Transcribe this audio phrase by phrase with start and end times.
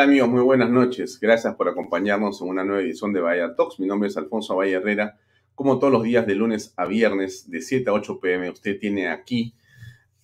[0.00, 0.30] tal amigos?
[0.30, 1.20] Muy buenas noches.
[1.20, 3.78] Gracias por acompañarnos en una nueva edición de Bahía Talks.
[3.78, 5.18] Mi nombre es Alfonso Valle Herrera.
[5.54, 9.10] Como todos los días de lunes a viernes de 7 a 8 pm, usted tiene
[9.10, 9.54] aquí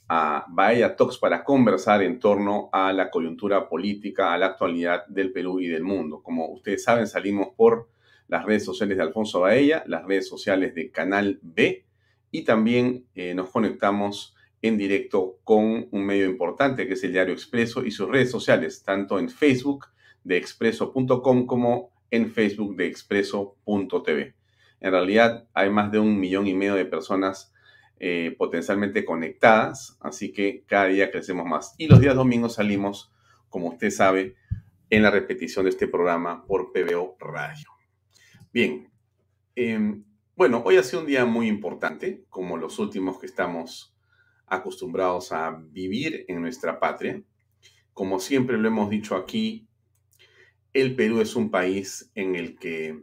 [0.09, 5.30] a Bahía Talks para conversar en torno a la coyuntura política, a la actualidad del
[5.30, 6.23] Perú y del mundo.
[6.23, 7.90] Como ustedes saben, salimos por
[8.29, 11.84] las redes sociales de Alfonso Baella, las redes sociales de Canal B
[12.30, 14.35] y también eh, nos conectamos
[14.66, 18.83] en directo con un medio importante que es el Diario Expreso y sus redes sociales,
[18.83, 19.87] tanto en Facebook
[20.24, 24.34] de expreso.com como en Facebook de expreso.tv.
[24.80, 27.52] En realidad hay más de un millón y medio de personas
[27.98, 31.74] eh, potencialmente conectadas, así que cada día crecemos más.
[31.79, 33.12] Y los días domingos salimos,
[33.49, 34.37] como usted sabe,
[34.90, 37.71] en la repetición de este programa por PBO Radio.
[38.52, 38.90] Bien,
[39.55, 40.05] em,
[40.37, 43.96] bueno, hoy ha sido un día muy importante, como los últimos que estamos
[44.47, 47.23] acostumbrados a vivir en nuestra patria.
[47.93, 49.66] Como siempre lo hemos dicho aquí,
[50.73, 53.02] el Perú es un país en el que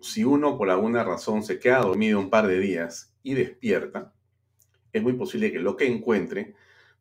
[0.00, 4.12] si uno por alguna razón se queda dormido un par de días y despierta,
[4.92, 6.54] es muy posible que lo que encuentre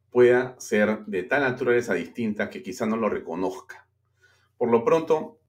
[0.09, 3.87] pueda ser de tal naturaleza distinta que quizá no lo reconozca.
[4.57, 5.39] Por lo pronto,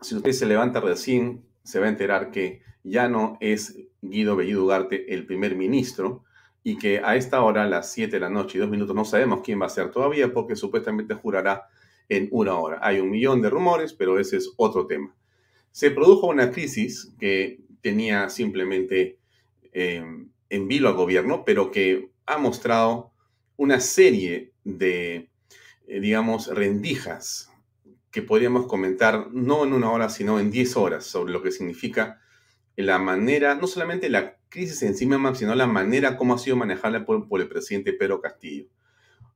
[0.00, 4.64] si usted se levanta recién, se va a enterar que ya no es Guido Bellido
[4.64, 6.24] Ugarte el primer ministro,
[6.66, 9.04] y que a esta hora, a las 7 de la noche y dos minutos, no
[9.04, 11.68] sabemos quién va a ser todavía porque supuestamente jurará
[12.08, 12.78] en una hora.
[12.80, 15.14] Hay un millón de rumores, pero ese es otro tema.
[15.70, 19.18] Se produjo una crisis que tenía simplemente
[19.72, 23.12] em, en vilo al gobierno, pero que ha mostrado
[23.56, 25.28] una serie de,
[25.86, 27.50] eh, digamos, rendijas
[28.10, 32.22] que podríamos comentar no en una hora, sino en 10 horas sobre lo que significa
[32.76, 37.40] la manera, no solamente la crisis encima, sino la manera como ha sido manejada por
[37.40, 38.68] el presidente Pedro Castillo.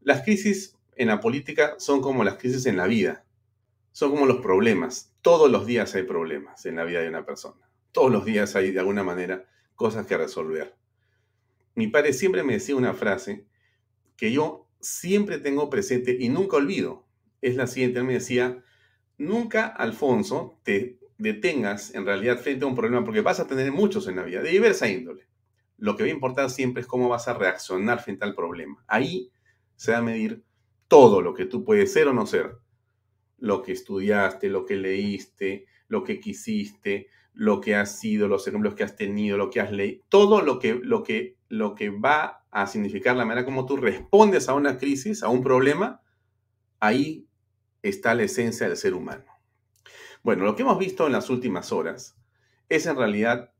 [0.00, 3.24] Las crisis en la política son como las crisis en la vida,
[3.90, 5.12] son como los problemas.
[5.20, 7.68] Todos los días hay problemas en la vida de una persona.
[7.90, 10.76] Todos los días hay de alguna manera cosas que resolver.
[11.74, 13.44] Mi padre siempre me decía una frase
[14.16, 17.08] que yo siempre tengo presente y nunca olvido.
[17.42, 18.62] Es la siguiente, él me decía,
[19.16, 24.06] nunca, Alfonso, te detengas en realidad frente a un problema, porque vas a tener muchos
[24.08, 25.26] en la vida, de diversa índole.
[25.76, 28.82] Lo que va a importar siempre es cómo vas a reaccionar frente al problema.
[28.86, 29.30] Ahí
[29.76, 30.44] se va a medir
[30.88, 32.58] todo lo que tú puedes ser o no ser.
[33.36, 38.74] Lo que estudiaste, lo que leíste, lo que quisiste, lo que has sido, los ejemplos
[38.74, 42.44] que has tenido, lo que has leído, todo lo que, lo que, lo que va
[42.50, 46.02] a significar la manera como tú respondes a una crisis, a un problema,
[46.80, 47.28] ahí
[47.82, 49.37] está la esencia del ser humano.
[50.28, 52.14] Bueno, lo que hemos visto en las últimas horas
[52.68, 53.54] es en realidad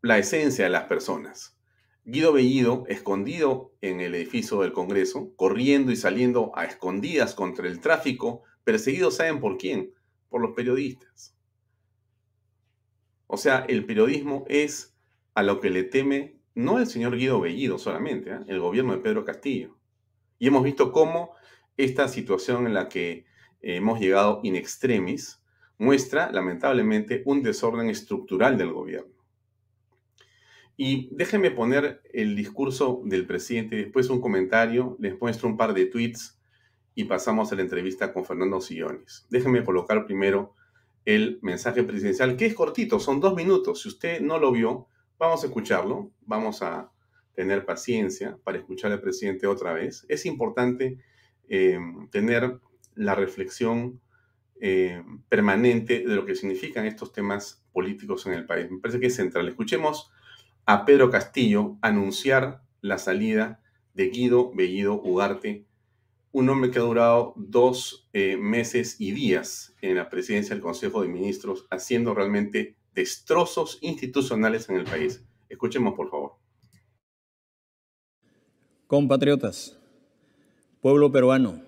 [0.00, 1.58] la esencia de las personas.
[2.06, 7.80] Guido Bellido, escondido en el edificio del Congreso, corriendo y saliendo a escondidas contra el
[7.80, 9.92] tráfico, perseguido, ¿saben por quién?
[10.30, 11.36] Por los periodistas.
[13.26, 14.96] O sea, el periodismo es
[15.34, 18.38] a lo que le teme no el señor Guido Bellido solamente, ¿eh?
[18.46, 19.76] el gobierno de Pedro Castillo.
[20.38, 21.34] Y hemos visto cómo
[21.76, 23.26] esta situación en la que
[23.60, 25.37] hemos llegado in extremis
[25.78, 29.18] muestra, lamentablemente, un desorden estructural del gobierno.
[30.76, 35.86] Y déjenme poner el discurso del presidente, después un comentario, les muestro un par de
[35.86, 36.38] tweets
[36.94, 39.26] y pasamos a la entrevista con Fernando Sillones.
[39.30, 40.54] Déjenme colocar primero
[41.04, 43.82] el mensaje presidencial, que es cortito, son dos minutos.
[43.82, 44.86] Si usted no lo vio,
[45.18, 46.92] vamos a escucharlo, vamos a
[47.34, 50.04] tener paciencia para escuchar al presidente otra vez.
[50.08, 50.98] Es importante
[51.48, 51.78] eh,
[52.10, 52.60] tener
[52.94, 54.00] la reflexión
[54.60, 58.70] eh, permanente de lo que significan estos temas políticos en el país.
[58.70, 59.48] Me parece que es central.
[59.48, 60.10] Escuchemos
[60.66, 63.62] a Pedro Castillo anunciar la salida
[63.94, 65.66] de Guido Bellido Ugarte,
[66.32, 71.02] un hombre que ha durado dos eh, meses y días en la presidencia del Consejo
[71.02, 75.24] de Ministros, haciendo realmente destrozos institucionales en el país.
[75.48, 76.32] Escuchemos, por favor.
[78.86, 79.78] Compatriotas,
[80.80, 81.62] pueblo peruano,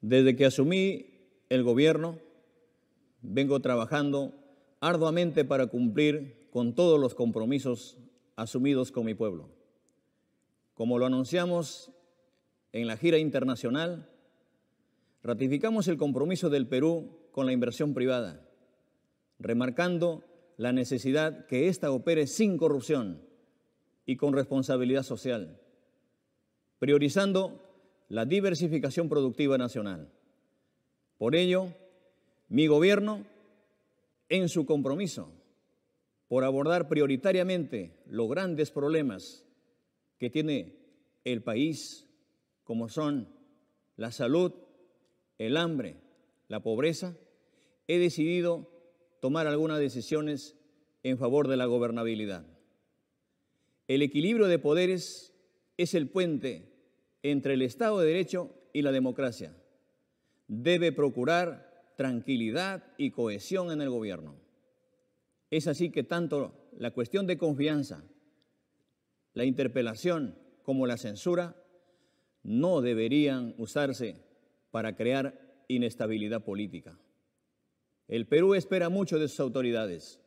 [0.00, 1.11] desde que asumí
[1.52, 2.18] el gobierno,
[3.20, 4.32] vengo trabajando
[4.80, 7.98] arduamente para cumplir con todos los compromisos
[8.36, 9.50] asumidos con mi pueblo.
[10.72, 11.92] Como lo anunciamos
[12.72, 14.08] en la gira internacional,
[15.22, 18.48] ratificamos el compromiso del Perú con la inversión privada,
[19.38, 20.24] remarcando
[20.56, 23.20] la necesidad que ésta opere sin corrupción
[24.06, 25.60] y con responsabilidad social,
[26.78, 27.60] priorizando
[28.08, 30.08] la diversificación productiva nacional.
[31.18, 31.68] Por ello,
[32.48, 33.24] mi gobierno,
[34.28, 35.30] en su compromiso
[36.32, 39.44] por abordar prioritariamente los grandes problemas
[40.16, 40.78] que tiene
[41.24, 42.08] el país,
[42.64, 43.28] como son
[43.96, 44.54] la salud,
[45.36, 45.96] el hambre,
[46.48, 47.14] la pobreza,
[47.86, 48.66] he decidido
[49.20, 50.56] tomar algunas decisiones
[51.02, 52.46] en favor de la gobernabilidad.
[53.86, 55.34] El equilibrio de poderes
[55.76, 56.72] es el puente
[57.22, 59.54] entre el Estado de Derecho y la democracia.
[60.54, 64.36] Debe procurar tranquilidad y cohesión en el gobierno.
[65.50, 68.04] Es así que tanto la cuestión de confianza,
[69.32, 71.56] la interpelación como la censura
[72.42, 74.16] no deberían usarse
[74.70, 76.98] para crear inestabilidad política.
[78.06, 80.20] El Perú espera mucho de sus autoridades.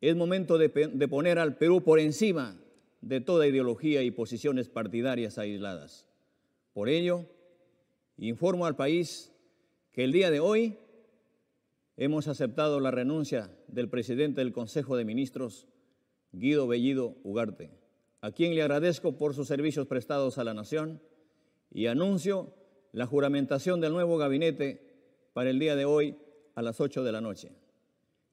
[0.00, 0.68] Es momento de,
[1.08, 2.56] poner al Perú por encima
[3.00, 6.06] de toda ideología y posiciones partidarias aisladas.
[6.72, 7.26] Por ello,
[8.18, 9.32] informo al país
[9.98, 10.78] que el día de hoy
[11.96, 15.66] hemos aceptado la renuncia del presidente del Consejo de Ministros,
[16.30, 17.72] Guido Bellido Ugarte,
[18.20, 21.02] a quien le agradezco por sus servicios prestados a la nación
[21.72, 22.54] y anuncio
[22.92, 24.88] la juramentación del nuevo gabinete
[25.32, 26.16] para el día de hoy
[26.54, 27.50] a las 8 de la noche.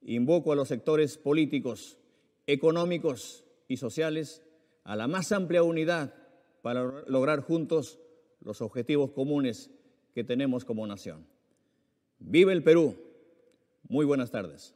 [0.04, 1.98] Invoco a los sectores políticos,
[2.46, 4.44] económicos y sociales
[4.84, 6.14] a la más amplia unidad
[6.62, 7.98] para lograr juntos
[8.42, 9.72] los objetivos comunes
[10.14, 11.34] que tenemos como nación.
[12.28, 12.96] Vive el Perú.
[13.88, 14.76] Muy buenas tardes.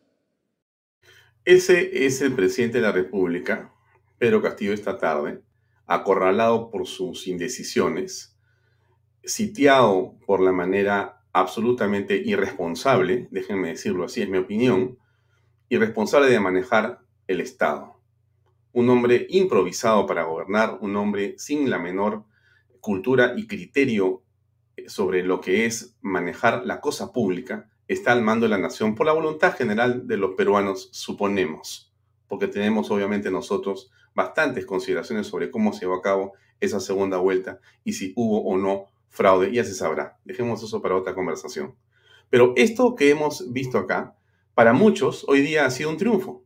[1.46, 3.74] Ese es el presidente de la República,
[4.18, 5.42] Pedro Castillo, esta tarde,
[5.86, 8.38] acorralado por sus indecisiones,
[9.24, 15.00] sitiado por la manera absolutamente irresponsable, déjenme decirlo así, es mi opinión,
[15.69, 18.00] irresponsable de manejar el Estado
[18.72, 22.25] un hombre improvisado para gobernar, un hombre sin la menor
[22.80, 24.24] cultura y criterio
[24.88, 29.06] sobre lo que es manejar la cosa pública, está al mando de la nación por
[29.06, 31.94] la voluntad general de los peruanos, suponemos,
[32.28, 37.60] porque tenemos obviamente nosotros bastantes consideraciones sobre cómo se llevó a cabo esa segunda vuelta
[37.84, 40.20] y si hubo o no fraude, ya se sabrá.
[40.26, 41.76] Dejemos eso para otra conversación.
[42.30, 44.16] Pero esto que hemos visto acá,
[44.54, 46.44] para muchos hoy día ha sido un triunfo.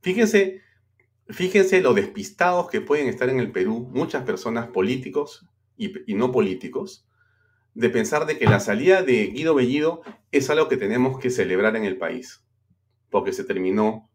[0.00, 0.64] Fíjense
[1.28, 7.06] Fíjense lo despistados que pueden estar en el Perú muchas personas políticos y, no políticos
[7.74, 11.74] de pensar de que la salida de Guido Bellido es algo que tenemos que celebrar
[11.74, 12.44] en el país,
[13.10, 14.08] porque se terminó,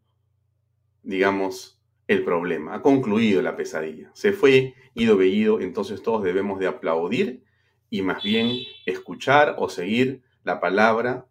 [1.02, 4.10] digamos, el problema, ha concluido la pesadilla.
[4.14, 7.44] Se fue Guido Bellido, entonces todos debemos de aplaudir
[7.90, 11.26] y más bien escuchar o seguir la palabra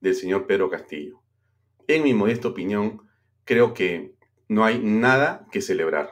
[0.00, 1.20] del señor Pedro Castillo.
[1.88, 3.02] En mi modesta opinión,
[3.44, 4.14] creo que
[4.48, 6.10] no hay nada que celebrar.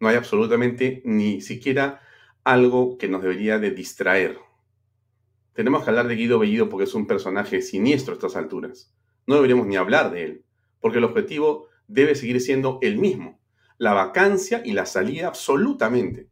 [0.00, 2.00] No hay absolutamente ni siquiera
[2.50, 4.38] algo que nos debería de distraer.
[5.52, 8.94] Tenemos que hablar de Guido Bellido porque es un personaje siniestro a estas alturas.
[9.26, 10.44] No deberíamos ni hablar de él,
[10.80, 13.40] porque el objetivo debe seguir siendo el mismo,
[13.76, 16.28] la vacancia y la salida absolutamente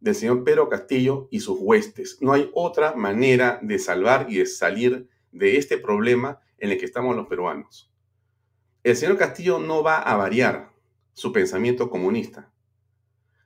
[0.00, 2.18] del señor Pedro Castillo y sus huestes.
[2.20, 6.84] No hay otra manera de salvar y de salir de este problema en el que
[6.84, 7.90] estamos los peruanos
[8.86, 10.70] el señor Castillo no va a variar
[11.12, 12.52] su pensamiento comunista,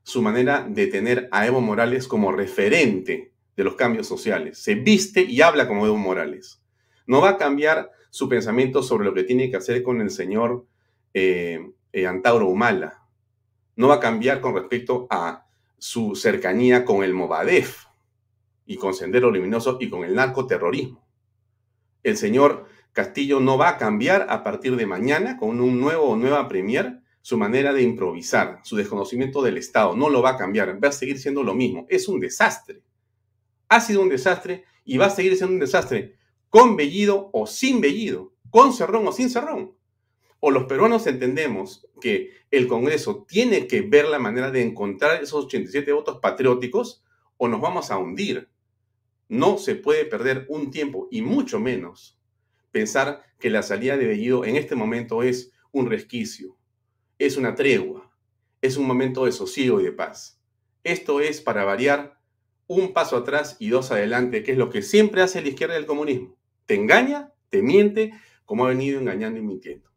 [0.02, 4.58] su manera de tener a Evo Morales como referente de los cambios sociales.
[4.58, 6.62] Se viste y habla como Evo Morales.
[7.06, 10.66] No va a cambiar su pensamiento sobre lo que tiene que hacer con el señor
[11.14, 13.04] eh, eh, Antauro Humala.
[13.76, 15.46] No va a cambiar con respecto a
[15.78, 17.86] su cercanía con el Movadef
[18.66, 21.04] y con Sendero Luminoso y con el narcoterrorismo.
[22.02, 26.16] El señor Castillo no va a cambiar a partir de mañana con un nuevo o
[26.16, 29.94] nueva premier su manera de improvisar, su desconocimiento del Estado.
[29.96, 31.86] No lo va a cambiar, va a seguir siendo lo mismo.
[31.88, 32.82] Es un desastre.
[33.68, 36.16] Ha sido un desastre y va a seguir siendo un desastre
[36.48, 39.76] con Bellido o sin Bellido, con Cerrón o sin Cerrón.
[40.40, 45.44] O los peruanos entendemos que el Congreso tiene que ver la manera de encontrar esos
[45.44, 47.04] 87 votos patrióticos
[47.36, 48.50] o nos vamos a hundir.
[49.28, 52.18] No se puede perder un tiempo y mucho menos
[52.72, 56.56] pensar que la salida de Bellido en este momento es un resquicio,
[57.20, 58.10] es una tregua,
[58.62, 60.40] es un momento de sosiego y de paz.
[60.82, 62.18] Esto es, para variar,
[62.66, 65.84] un paso atrás y dos adelante, que es lo que siempre hace la izquierda del
[65.84, 66.34] comunismo.
[66.64, 68.12] Te engaña, te miente,
[68.46, 69.90] como ha venido engañando y mintiendo.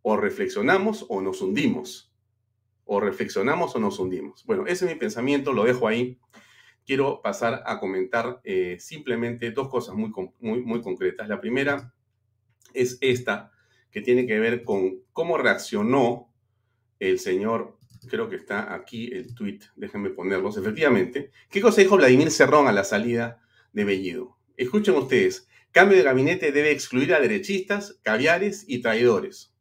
[0.00, 2.14] O reflexionamos o nos hundimos.
[2.86, 4.46] O reflexionamos o nos hundimos.
[4.46, 6.18] Bueno, ese es mi pensamiento, lo dejo ahí.
[6.86, 11.28] Quiero pasar a comentar eh, simplemente dos cosas muy, muy, muy concretas.
[11.28, 11.92] La primera
[12.72, 13.52] es esta,
[13.90, 16.29] que tiene que ver con cómo reaccionó
[17.00, 17.78] el señor,
[18.08, 21.32] creo que está aquí el tuit, déjenme ponerlos, efectivamente.
[21.50, 23.42] ¿Qué cosa Vladimir Cerrón a la salida
[23.72, 24.36] de Bellido?
[24.56, 29.52] Escuchen ustedes, cambio de gabinete debe excluir a derechistas, caviares y traidores.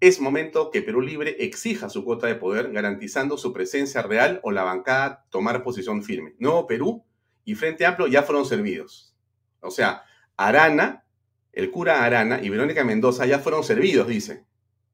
[0.00, 4.50] Es momento que Perú Libre exija su cuota de poder, garantizando su presencia real o
[4.50, 6.34] la bancada tomar posición firme.
[6.38, 7.04] Nuevo Perú
[7.44, 9.14] y Frente Amplio ya fueron servidos.
[9.60, 10.04] O sea,
[10.36, 11.04] Arana,
[11.52, 14.46] el cura Arana y Verónica Mendoza ya fueron servidos, dice.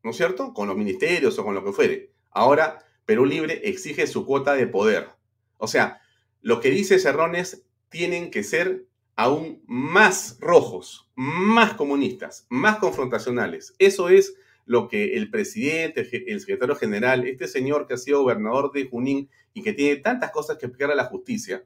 [0.07, 0.55] ¿No es cierto?
[0.55, 2.13] Con los ministerios o con lo que fuere.
[2.31, 5.09] Ahora, Perú Libre exige su cuota de poder.
[5.57, 6.01] O sea,
[6.43, 8.87] lo que dice Cerrones tienen que ser
[9.17, 13.75] aún más rojos, más comunistas, más confrontacionales.
[13.81, 18.71] Eso es lo que el presidente, el secretario general, este señor que ha sido gobernador
[18.71, 21.65] de Junín y que tiene tantas cosas que explicar a la justicia,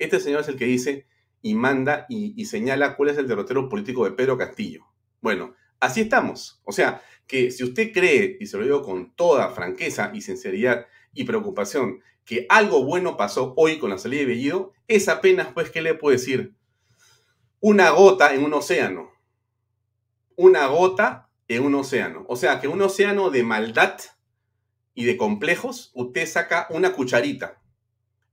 [0.00, 1.06] este señor es el que dice
[1.40, 4.86] y manda y, señala cuál es el derrotero político de Pedro Castillo.
[5.20, 5.54] Bueno,
[5.86, 6.60] así estamos.
[6.64, 10.86] O sea, que si usted cree, y se lo digo con toda franqueza y sinceridad
[11.12, 15.70] y preocupación, que algo bueno pasó hoy con la salida de Bellido, es apenas, pues,
[15.70, 16.54] ¿qué le puedo decir?
[17.60, 19.10] Una gota en un océano.
[20.36, 22.24] Una gota en un océano.
[22.28, 23.98] O sea, que un océano de maldad
[24.94, 27.60] y de complejos, usted saca una cucharita.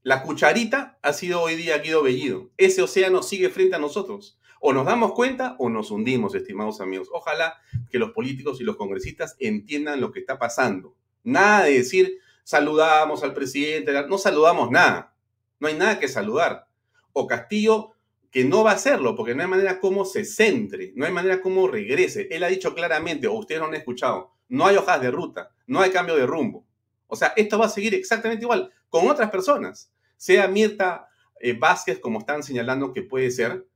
[0.01, 2.51] La cucharita ha sido hoy día Guido Bellido.
[2.57, 4.39] Ese océano sigue frente a nosotros.
[4.65, 7.10] O nos damos cuenta o nos hundimos, estimados amigos.
[7.12, 7.58] Ojalá
[7.91, 10.96] que los políticos y los congresistas entiendan lo que está pasando.
[11.22, 15.13] Nada de decir, saludamos al presidente, no saludamos nada.
[15.60, 16.70] No hay nada que saludar.
[17.12, 17.91] O Castillo
[18.32, 21.41] que no va a hacerlo, porque no hay manera como se centre, no hay manera
[21.41, 22.29] como regrese.
[22.32, 25.82] Él ha dicho claramente, o ustedes no han escuchado, no hay hojas de ruta, no
[25.82, 26.65] hay cambio de rumbo.
[27.08, 31.10] O sea, esto va a seguir exactamente igual con otras personas, sea Mirta
[31.41, 33.67] eh, Vázquez, como están señalando que puede ser,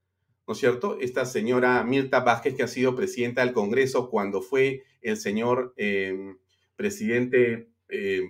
[0.47, 0.97] ¿no es cierto?
[1.01, 6.35] Esta señora Mirta Vázquez, que ha sido presidenta del Congreso cuando fue el señor eh,
[6.77, 8.21] presidente, eh,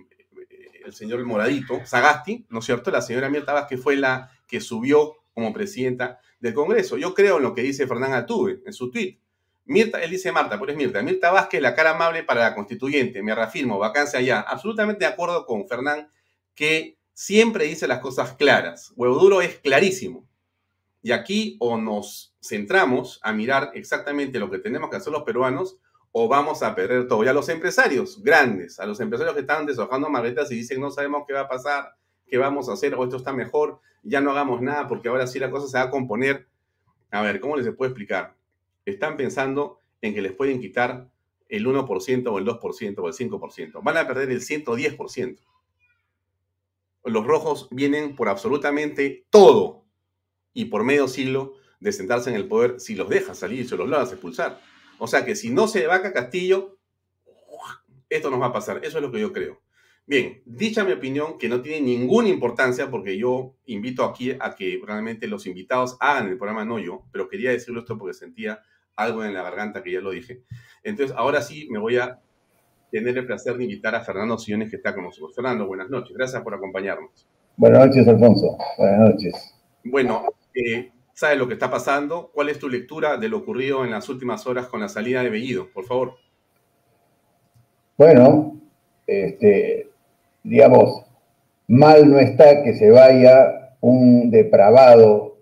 [0.84, 2.90] el señor Moradito, Sagasti, ¿no es cierto?
[2.90, 6.96] La señora Mirta Vázquez fue la que subió como presidenta del Congreso.
[6.96, 9.20] Yo creo en lo que dice Fernán Altuve en su tweet.
[9.64, 11.02] Mirta, él dice Marta, pero es Mirta.
[11.02, 13.22] Mirta Vázquez, la cara amable para la constituyente.
[13.22, 14.40] Me reafirmo, vacancia allá.
[14.40, 16.10] Absolutamente de acuerdo con Fernán,
[16.54, 18.92] que siempre dice las cosas claras.
[18.96, 20.27] Huevo duro es clarísimo.
[21.08, 25.78] Y aquí o nos centramos a mirar exactamente lo que tenemos que hacer los peruanos
[26.12, 27.24] o vamos a perder todo.
[27.24, 30.90] Y a los empresarios grandes, a los empresarios que están deshojando maletas y dicen no
[30.90, 31.94] sabemos qué va a pasar,
[32.26, 35.38] qué vamos a hacer o esto está mejor, ya no hagamos nada porque ahora sí
[35.38, 36.46] la cosa se va a componer.
[37.10, 38.36] A ver, ¿cómo les puedo explicar?
[38.84, 41.08] Están pensando en que les pueden quitar
[41.48, 43.82] el 1% o el 2% o el 5%.
[43.82, 45.38] Van a perder el 110%.
[47.04, 49.87] Los rojos vienen por absolutamente todo
[50.58, 53.76] y por medio siglo de sentarse en el poder si los dejas salir y se
[53.76, 54.60] los logras expulsar.
[54.98, 56.78] O sea que si no se vaca Castillo,
[58.10, 58.80] esto nos va a pasar.
[58.82, 59.60] Eso es lo que yo creo.
[60.04, 64.80] Bien, dicha mi opinión, que no tiene ninguna importancia, porque yo invito aquí a que
[64.84, 68.58] realmente los invitados hagan el programa, no yo, pero quería decirlo esto porque sentía
[68.96, 70.42] algo en la garganta que ya lo dije.
[70.82, 72.18] Entonces, ahora sí me voy a
[72.90, 75.36] tener el placer de invitar a Fernando Siones, que está con nosotros.
[75.36, 77.28] Fernando, buenas noches, gracias por acompañarnos.
[77.56, 78.58] Buenas noches, Alfonso.
[78.76, 79.54] Buenas noches.
[79.84, 80.24] Bueno,
[81.14, 82.30] ¿sabes lo que está pasando?
[82.32, 85.30] ¿Cuál es tu lectura de lo ocurrido en las últimas horas con la salida de
[85.30, 85.68] Bellido?
[85.72, 86.14] Por favor.
[87.96, 88.60] Bueno,
[89.06, 89.90] este,
[90.44, 91.04] digamos,
[91.66, 95.38] mal no está que se vaya un depravado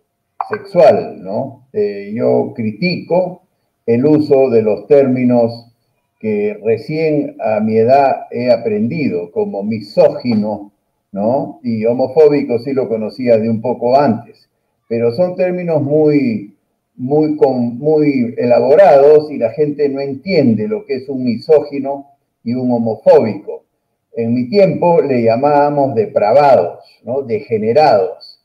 [0.49, 1.69] sexual, ¿no?
[1.73, 3.43] Eh, yo critico
[3.85, 5.73] el uso de los términos
[6.19, 10.73] que recién a mi edad he aprendido, como misógino,
[11.13, 11.61] ¿no?
[11.63, 14.49] Y homofóbico sí lo conocía de un poco antes,
[14.89, 16.55] pero son términos muy,
[16.97, 22.11] muy, muy elaborados y la gente no entiende lo que es un misógino
[22.45, 23.57] y un homofóbico
[24.17, 27.23] en mi tiempo le llamábamos depravados, ¿no?
[27.23, 28.41] degenerados.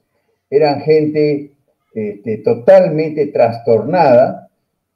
[0.49, 1.51] Eran gente
[1.93, 4.49] este, totalmente trastornada,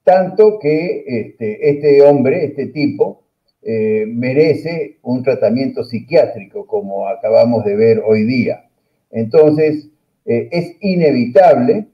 [0.04, 3.24] tanto que este, este hombre, este tipo,
[3.64, 8.66] eh, merece un tratamiento psiquiátrico, como acabamos de ver hoy día.
[9.12, 9.88] Entonces,
[10.26, 11.88] eh, es inevitable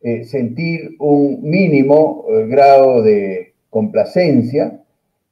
[0.00, 4.80] eh, sentir un mínimo grado de complacencia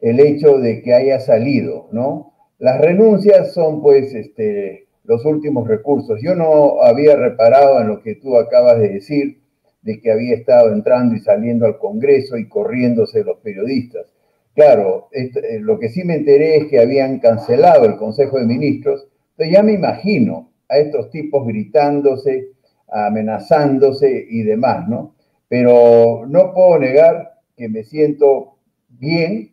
[0.00, 2.32] el hecho de que haya salido, ¿no?
[2.58, 6.20] Las renuncias son pues este, los últimos recursos.
[6.22, 9.38] Yo no había reparado en lo que tú acabas de decir,
[9.82, 14.06] de que había estado entrando y saliendo al Congreso y corriéndose los periodistas.
[14.54, 19.08] Claro, eh, lo que sí me enteré es que habían cancelado el Consejo de Ministros.
[19.32, 22.48] Entonces ya me imagino a estos tipos gritándose,
[22.88, 25.14] amenazándose y demás, ¿no?
[25.48, 28.56] Pero no puedo negar que me siento
[28.88, 29.52] bien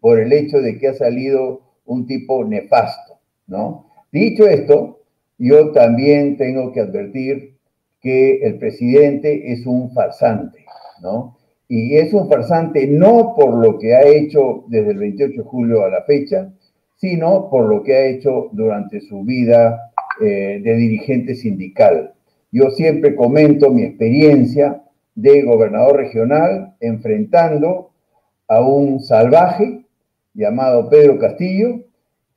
[0.00, 3.18] por el hecho de que ha salido un tipo nefasto,
[3.48, 3.90] ¿no?
[4.12, 5.00] Dicho esto,
[5.38, 7.56] yo también tengo que advertir
[8.00, 10.64] que el presidente es un farsante,
[11.02, 11.36] ¿no?
[11.66, 15.84] Y es un farsante no por lo que ha hecho desde el 28 de julio
[15.84, 16.52] a la fecha,
[16.96, 22.14] sino por lo que ha hecho durante su vida eh, de dirigente sindical.
[22.52, 24.82] Yo siempre comento mi experiencia
[25.14, 27.90] de gobernador regional enfrentando
[28.48, 29.84] a un salvaje
[30.34, 31.84] llamado Pedro Castillo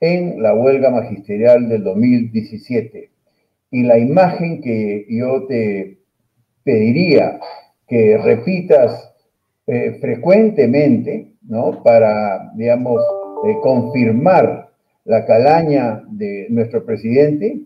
[0.00, 3.10] en la huelga magisterial del 2017.
[3.70, 5.98] Y la imagen que yo te
[6.64, 7.40] pediría
[7.86, 9.12] que repitas
[9.66, 11.82] eh, frecuentemente, ¿no?
[11.82, 13.02] Para, digamos,
[13.46, 14.70] eh, confirmar
[15.04, 17.60] la calaña de nuestro presidente,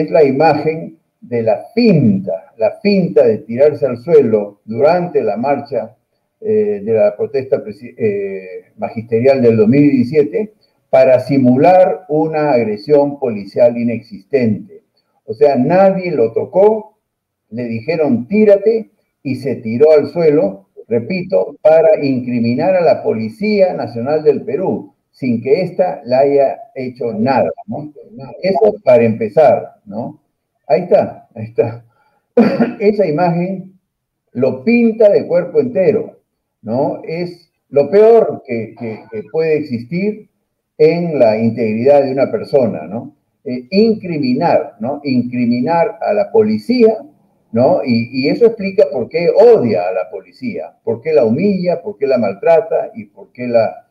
[0.00, 5.96] es la imagen de la finta, la finta de tirarse al suelo durante la marcha
[6.40, 7.62] eh, de la protesta
[8.76, 10.52] magisterial del 2017
[10.90, 14.82] para simular una agresión policial inexistente.
[15.24, 16.98] O sea, nadie lo tocó,
[17.50, 18.90] le dijeron tírate
[19.22, 25.42] y se tiró al suelo, repito, para incriminar a la Policía Nacional del Perú, sin
[25.42, 27.50] que ésta la haya hecho nada.
[28.42, 30.20] Eso para empezar, ¿no?
[30.66, 31.84] Ahí está, ahí está.
[32.80, 33.78] Esa imagen
[34.32, 36.18] lo pinta de cuerpo entero,
[36.62, 37.02] ¿no?
[37.04, 38.74] Es lo peor que,
[39.30, 40.28] puede existir
[40.78, 43.14] en la integridad de una persona, ¿no?
[43.44, 45.00] Eh, incriminar, ¿no?
[45.04, 46.98] Incriminar a la policía
[47.52, 47.82] ¿no?
[47.84, 52.06] Y, eso explica por qué odia a la policía, por qué la humilla, por qué
[52.06, 53.81] la maltrata y por qué la,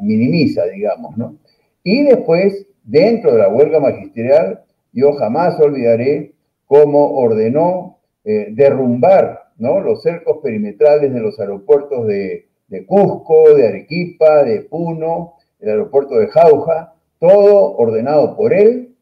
[0.00, 1.36] minimiza, digamos, ¿no?
[1.82, 6.32] Y después, dentro de la huelga magisterial, yo jamás olvidaré
[6.66, 9.80] cómo ordenó eh, derrumbar, ¿no?
[9.80, 16.16] Los cercos perimetrales de los aeropuertos de, de Cusco, de Arequipa, de Puno, el aeropuerto
[16.16, 18.94] de Jauja, todo ordenado por él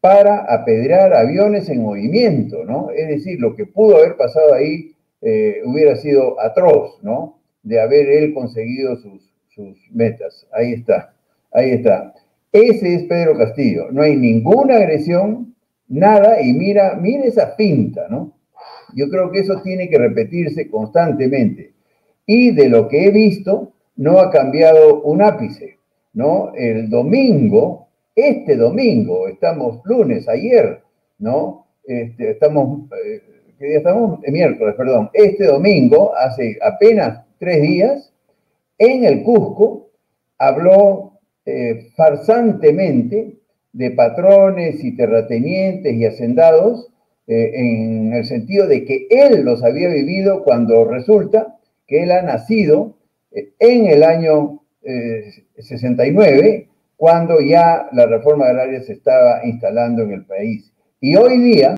[0.00, 2.90] para apedrear aviones en movimiento, ¿no?
[2.90, 7.40] Es decir, lo que pudo haber pasado ahí eh, hubiera sido atroz, ¿no?
[7.62, 9.27] De haber él conseguido sus,
[9.58, 10.46] sus metas.
[10.52, 11.12] Ahí está,
[11.52, 12.14] ahí está.
[12.52, 13.90] Ese es Pedro Castillo.
[13.90, 15.54] No hay ninguna agresión,
[15.88, 18.32] nada, y mira, mira esa pinta, ¿no?
[18.94, 21.72] Yo creo que eso tiene que repetirse constantemente.
[22.24, 25.78] Y de lo que he visto, no ha cambiado un ápice,
[26.12, 26.52] ¿no?
[26.54, 30.82] El domingo, este domingo, estamos lunes, ayer,
[31.18, 31.66] ¿no?
[31.84, 33.22] Este, estamos, eh,
[33.58, 34.20] ¿qué día estamos?
[34.22, 35.10] El miércoles, perdón.
[35.12, 38.12] Este domingo, hace apenas tres días,
[38.78, 39.90] en el Cusco,
[40.38, 43.38] habló eh, farsantemente
[43.72, 46.88] de patrones y terratenientes y hacendados,
[47.26, 52.22] eh, en el sentido de que él los había vivido cuando resulta que él ha
[52.22, 52.96] nacido
[53.30, 54.62] en el año
[55.58, 60.72] 69 cuando ya la reforma agraria se estaba instalando en el país.
[61.00, 61.76] Y hoy día,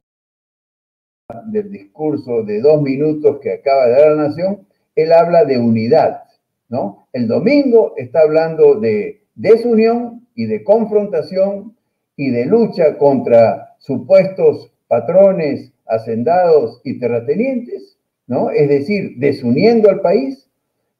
[1.45, 6.23] del discurso de dos minutos que acaba de dar la Nación, él habla de unidad,
[6.71, 7.07] ¿no?
[7.13, 11.77] El domingo está hablando de desunión y de confrontación
[12.17, 18.51] y de lucha contra supuestos patrones, hacendados y terratenientes, ¿no?
[18.51, 20.49] Es decir, desuniendo al país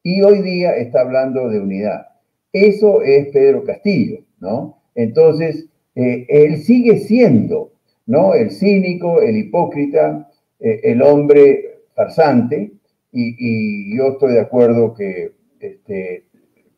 [0.03, 2.07] y hoy día está hablando de unidad.
[2.53, 4.77] Eso es Pedro Castillo, ¿no?
[4.95, 7.71] Entonces, eh, él sigue siendo,
[8.05, 8.33] ¿no?
[8.33, 10.29] El cínico, el hipócrita,
[10.59, 12.73] eh, el hombre farsante,
[13.13, 16.25] y, yo estoy de acuerdo que este,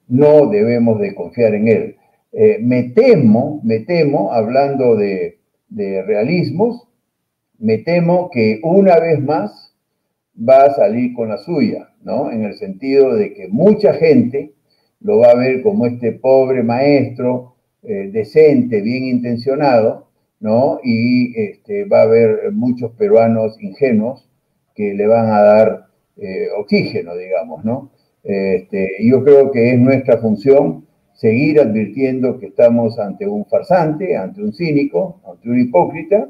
[0.07, 1.95] no debemos de confiar en él.
[2.31, 6.87] Eh, me temo, me temo, hablando de, realismos,
[7.57, 9.75] me temo que una vez más
[10.37, 12.31] va a salir con la suya, ¿no?
[12.31, 14.53] En el sentido de que mucha gente
[14.99, 20.79] lo va a ver como este pobre maestro, eh, decente, bien intencionado, ¿no?
[20.83, 24.29] Y este, va a haber muchos peruanos ingenuos
[24.75, 27.92] que le van a dar eh, oxígeno, digamos, ¿no?
[28.23, 34.41] Este, yo creo que es nuestra función seguir advirtiendo que estamos ante un farsante, ante
[34.41, 36.29] un cínico, ante un hipócrita,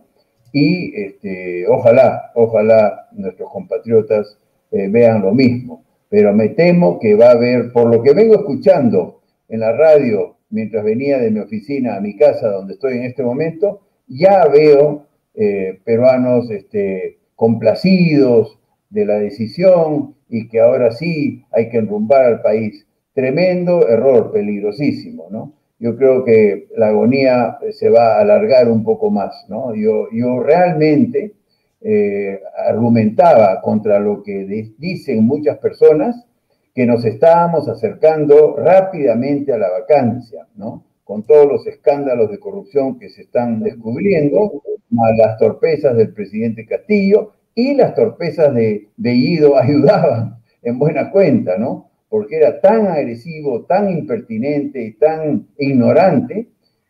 [0.52, 4.38] y este, ojalá, ojalá nuestros compatriotas
[4.72, 5.84] eh, vean lo mismo.
[6.10, 10.38] Pero me temo que va a haber, por lo que vengo escuchando en la radio
[10.52, 15.08] mientras venía de mi oficina a mi casa donde estoy en este momento, ya veo
[15.34, 18.60] eh, peruanos este, complacidos
[18.92, 22.88] de la decisión y que ahora sí hay que enrumbar al país.
[23.13, 25.54] Tremendo error, peligrosísimo, ¿no?
[25.78, 29.76] Yo creo que la agonía se va a alargar un poco más, ¿no?
[29.76, 31.34] Yo, yo realmente
[31.82, 36.26] eh, argumentaba contra lo que dicen muchas personas,
[36.74, 40.84] que nos estábamos acercando rápidamente a la vacancia, ¿no?
[41.04, 46.65] Con todos los escándalos de corrupción que se están descubriendo, más las torpezas del presidente
[46.65, 51.89] Castillo y las torpezas de Bellido ayudaban en buena cuenta, ¿no?
[52.10, 56.48] Porque era tan agresivo, tan impertinente y tan ignorante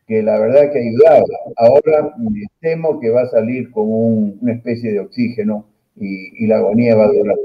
[0.07, 1.23] que la verdad que ayudaba.
[1.55, 6.95] Ahora me temo que va a salir como una especie de oxígeno y, la agonía
[6.95, 7.37] va a durar.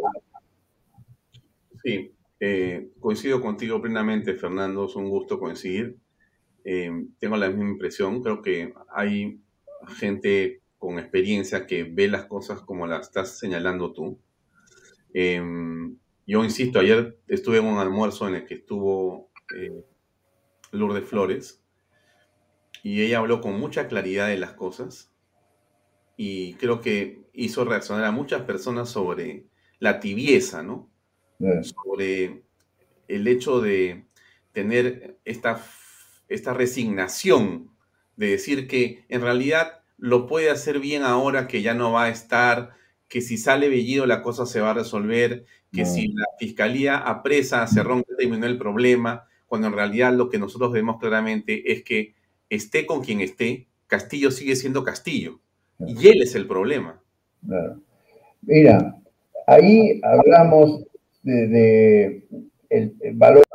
[1.84, 5.96] Sí, eh, coincido contigo plenamente, Fernando, es un gusto coincidir.
[6.64, 9.40] Eh, tengo la misma impresión, creo que hay
[9.98, 14.18] gente con experiencia que ve las cosas como las estás señalando tú.
[15.12, 15.42] Eh,
[16.26, 19.30] yo insisto, ayer estuve en un almuerzo en el que estuvo
[20.72, 21.62] Lourdes Flores
[22.82, 25.10] y ella habló con mucha claridad de las cosas
[26.16, 29.46] y creo que hizo reaccionar a muchas personas sobre
[29.78, 30.90] la tibieza, ¿no?
[31.62, 32.42] Sobre
[33.06, 34.04] el hecho de
[34.52, 35.64] tener esta,
[36.28, 37.70] esta resignación
[38.16, 42.08] de decir que en realidad lo puede hacer bien ahora que ya no va a
[42.08, 42.70] estar,
[43.08, 47.66] que si sale Bellido la cosa se va a resolver, que si la fiscalía apresa,
[47.66, 52.14] se rompe el problema, cuando en realidad lo que nosotros vemos claramente es que
[52.48, 55.40] esté con quien esté, Castillo sigue siendo Castillo.
[55.80, 57.00] Y él es el problema.
[58.42, 58.96] Mira,
[59.46, 60.84] ahí hablamos
[61.22, 62.26] de,
[62.68, 63.46] el, valor.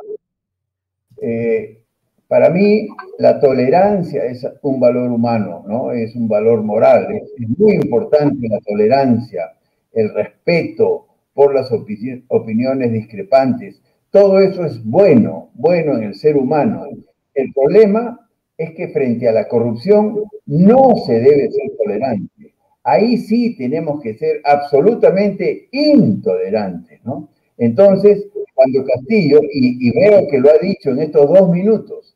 [1.20, 1.83] Eh,
[2.28, 5.92] para mí, la tolerancia es un valor humano, ¿no?
[5.92, 7.08] Es un valor moral.
[7.12, 9.52] Es, muy importante la tolerancia,
[9.92, 13.80] el respeto por las opiniones discrepantes.
[14.10, 16.86] Todo eso es bueno, bueno en el ser humano.
[17.34, 22.54] El problema es que frente a la corrupción no se debe ser tolerante.
[22.84, 27.28] Ahí sí tenemos que ser absolutamente intolerantes, ¿no?
[27.56, 32.13] Entonces, cuando Castillo, y, veo que lo ha dicho en estos dos minutos,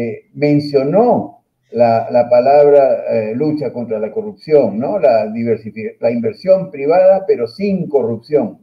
[0.00, 4.96] eh, mencionó la, palabra eh, lucha contra la corrupción, ¿no?
[5.00, 8.60] La, la inversión privada, pero sin corrupción.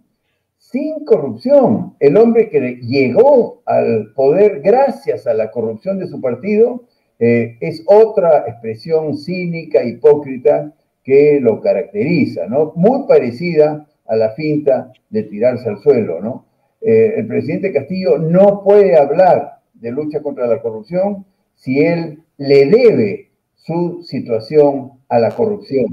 [0.58, 1.98] Sin corrupción.
[2.00, 6.86] El hombre que llegó al poder gracias a la corrupción de su partido,
[7.20, 12.72] eh, es otra expresión cínica, hipócrita que lo caracteriza, ¿no?
[12.78, 16.46] Muy parecida a la finta de tirarse al suelo, ¿no?
[16.80, 19.55] El presidente Castillo no puede hablar
[19.86, 25.86] de lucha contra la corrupción si él le debe su situación a la corrupción.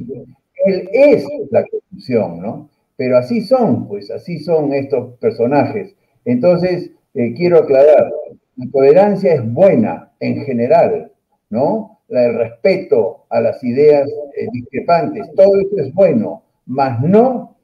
[0.64, 2.70] Él es la corrupción, ¿no?
[2.96, 5.94] Pero así son, pues así son estos personajes.
[6.24, 8.10] Entonces, eh, quiero aclarar,
[8.56, 11.12] la tolerancia es buena en general,
[11.50, 12.00] ¿no?
[12.08, 17.56] El respeto a las ideas eh, discrepantes, todo eso es bueno, mas no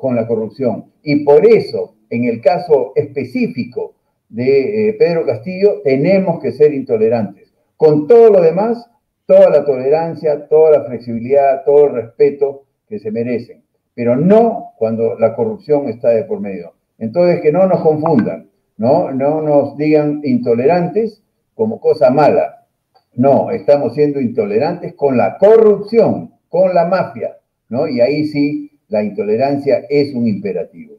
[0.00, 0.86] con la corrupción.
[1.02, 3.95] Y por eso, en el caso específico
[4.28, 7.52] de eh, Pedro Castillo, tenemos que ser intolerantes.
[7.76, 8.90] Con todo lo demás,
[9.26, 13.62] toda la tolerancia, toda la flexibilidad, todo el respeto que se merecen,
[13.94, 16.74] pero no cuando la corrupción está de por medio.
[16.98, 19.10] Entonces, que no nos confundan, ¿no?
[19.12, 21.22] No nos digan intolerantes
[21.54, 22.66] como cosa mala.
[23.14, 27.36] No, estamos siendo intolerantes con la corrupción, con la mafia,
[27.68, 27.88] ¿no?
[27.88, 30.95] Y ahí sí, la intolerancia es un imperativo.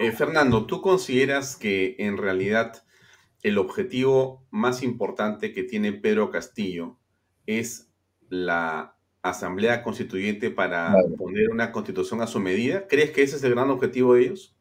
[0.00, 2.72] Eh, Fernando, ¿tú consideras que en realidad
[3.42, 6.96] el objetivo más importante que tiene Pedro Castillo
[7.44, 7.92] es
[8.30, 12.86] la Asamblea Constituyente para poner una constitución a su medida?
[12.88, 14.56] ¿Crees que ese es el gran objetivo de ellos?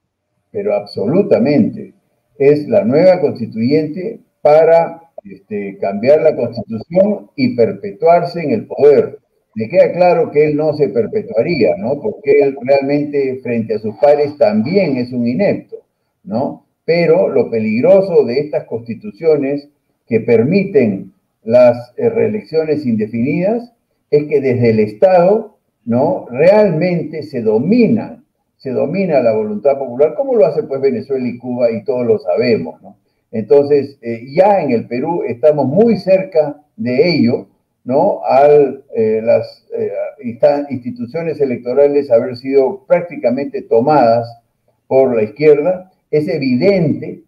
[0.52, 1.94] Pero absolutamente.
[2.38, 9.20] Es la nueva constituyente para este, cambiar la constitución y perpetuarse en el poder.
[9.56, 12.00] Me queda claro que él no se perpetuaría, ¿no?
[12.00, 15.78] Porque él realmente frente a sus pares también es un inepto,
[16.24, 16.66] ¿no?
[16.86, 19.70] Pero lo peligroso de estas constituciones
[20.08, 23.74] que permiten las eh, reelecciones indefinidas
[24.12, 26.26] es que desde el Estado, ¿no?
[26.30, 28.24] Realmente se domina,
[28.58, 32.20] se domina la voluntad popular, como lo hace pues Venezuela y Cuba y todos lo
[32.20, 32.98] sabemos, ¿no?
[33.32, 37.48] Entonces, eh, ya en el Perú estamos muy cerca de ello,
[37.90, 38.24] ¿no?
[38.24, 39.92] Al eh, las eh,
[40.70, 44.28] instituciones electorales haber sido prácticamente tomadas
[44.86, 47.24] por la izquierda, es evidente,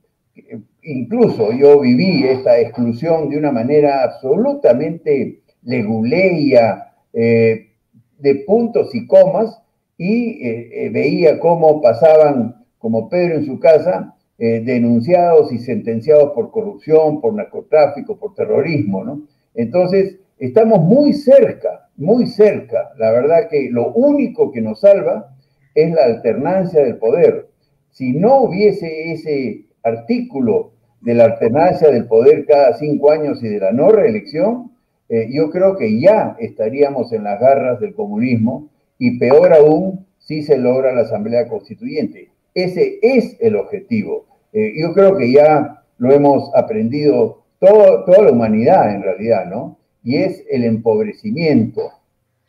[0.83, 9.61] incluso yo viví esta exclusión de una manera absolutamente leguleya, de puntos y comas,
[9.97, 17.21] y veía cómo pasaban, como Pedro en su casa, eh, denunciados y sentenciados por corrupción,
[17.21, 19.21] por narcotráfico, por terrorismo, ¿no?
[19.53, 22.91] Entonces, estamos muy cerca, muy cerca.
[22.97, 25.35] La verdad que lo único que nos salva
[25.75, 27.49] es la alternancia del poder.
[27.91, 33.59] Si no hubiese ese artículo de la alternancia del poder cada cinco años y de
[33.59, 34.71] la no reelección,
[35.09, 40.41] eh, yo creo que ya estaríamos en las garras del comunismo y peor aún si
[40.41, 42.31] se logra la Asamblea Constituyente.
[42.55, 44.25] Ese es el objetivo.
[44.53, 49.77] Eh, yo creo que ya lo hemos aprendido toda la humanidad en realidad, ¿no?
[50.03, 51.91] Y es el empobrecimiento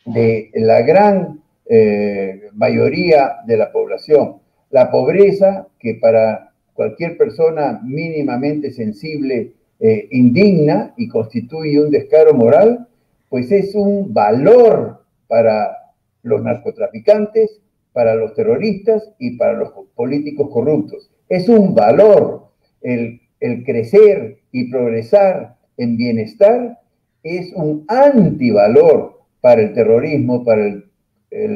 [0.04, 4.36] de la gran eh, mayoría de la población.
[4.70, 12.88] La pobreza, que para cualquier persona mínimamente sensible eh, indigna y constituye un descaro moral,
[13.28, 15.76] pues es un valor para
[16.22, 17.60] los narcotraficantes,
[17.92, 21.10] para los terroristas y para los políticos corruptos.
[21.28, 22.48] Es un valor
[22.80, 26.78] el, el crecer y progresar en bienestar,
[27.22, 30.84] es un antivalor para el terrorismo, para el,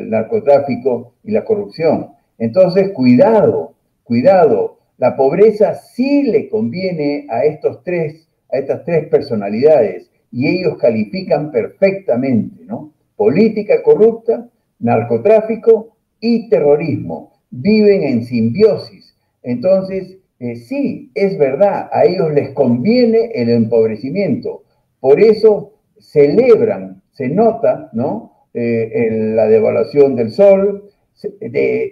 [0.08, 2.12] narcotráfico y la corrupción.
[2.38, 3.74] Entonces, cuidado,
[4.04, 4.78] cuidado.
[4.96, 11.50] La pobreza sí le conviene a estos tres, a estas tres personalidades y ellos califican
[11.50, 12.94] perfectamente, ¿no?
[13.16, 14.48] Política corrupta,
[14.78, 17.34] narcotráfico y terrorismo.
[17.50, 19.14] Viven en simbiosis.
[19.42, 24.62] Entonces, eh, sí, es verdad, a ellos les conviene el empobrecimiento.
[25.00, 28.46] Por eso celebran, se nota, ¿no?
[28.54, 30.90] Eh, la devaluación del sol,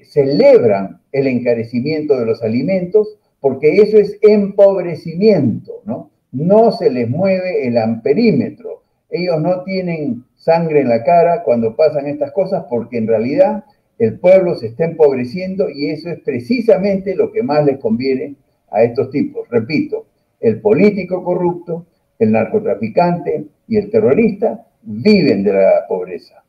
[0.03, 6.11] celebran el encarecimiento de los alimentos, porque eso es empobrecimiento, ¿no?
[6.33, 8.83] No se les mueve el amperímetro.
[9.11, 13.65] Ellos no tienen sangre en la cara cuando pasan estas cosas porque en realidad
[13.99, 18.35] el pueblo se está empobreciendo y eso es precisamente lo que más les conviene
[18.71, 19.49] a estos tipos.
[19.49, 20.07] Repito,
[20.41, 21.87] el político corrupto,
[22.19, 26.45] el narcotraficante y el terrorista viven de la pobreza.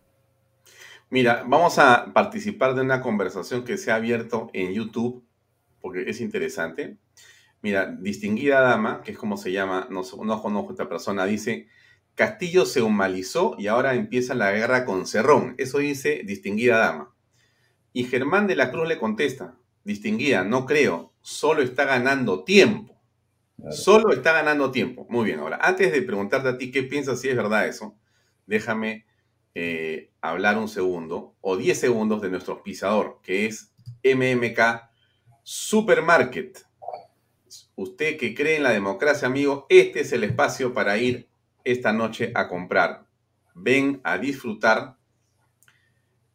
[1.10, 5.24] Mira, vamos a participar de una conversación que se ha abierto en YouTube,
[5.80, 6.98] porque es interesante.
[7.62, 11.68] Mira, distinguida dama, que es como se llama, no, no conozco a esta persona, dice,
[12.16, 15.54] Castillo se humanizó y ahora empieza la guerra con Cerrón.
[15.58, 17.14] Eso dice distinguida dama.
[17.92, 22.95] Y Germán de la Cruz le contesta, distinguida, no creo, solo está ganando tiempo.
[23.72, 25.08] Solo está ganando tiempo.
[25.10, 27.96] Muy bien, ahora, antes de preguntarte a ti qué piensas si es verdad eso,
[28.46, 29.06] déjame
[29.56, 34.90] eh, hablar un segundo o 10 segundos de nuestro auspiciador, que es MMK
[35.44, 36.66] Supermarket.
[37.76, 41.28] Usted que cree en la democracia, amigo, este es el espacio para ir
[41.64, 43.06] esta noche a comprar.
[43.54, 44.98] Ven a disfrutar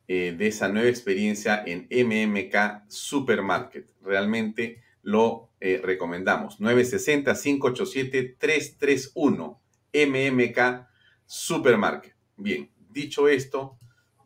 [0.09, 3.91] eh, de esa nueva experiencia en MMK Supermarket.
[4.03, 6.61] Realmente lo eh, recomendamos.
[6.61, 9.59] 960-587-331
[9.93, 10.87] MMK
[11.27, 12.15] Supermarket.
[12.37, 13.77] Bien, dicho esto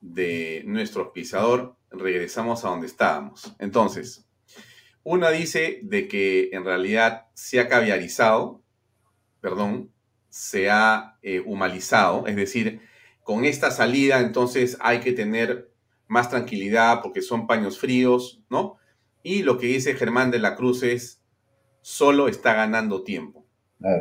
[0.01, 3.55] de nuestro auspiciador, regresamos a donde estábamos.
[3.59, 4.27] Entonces,
[5.03, 8.63] una dice de que en realidad se ha caviarizado,
[9.41, 9.91] perdón,
[10.29, 12.81] se ha eh, humanizado, es decir,
[13.23, 15.71] con esta salida entonces hay que tener
[16.07, 18.77] más tranquilidad porque son paños fríos, ¿no?
[19.25, 21.23] Y lo que dice Germán de la Cruz es,
[21.81, 23.47] solo está ganando tiempo.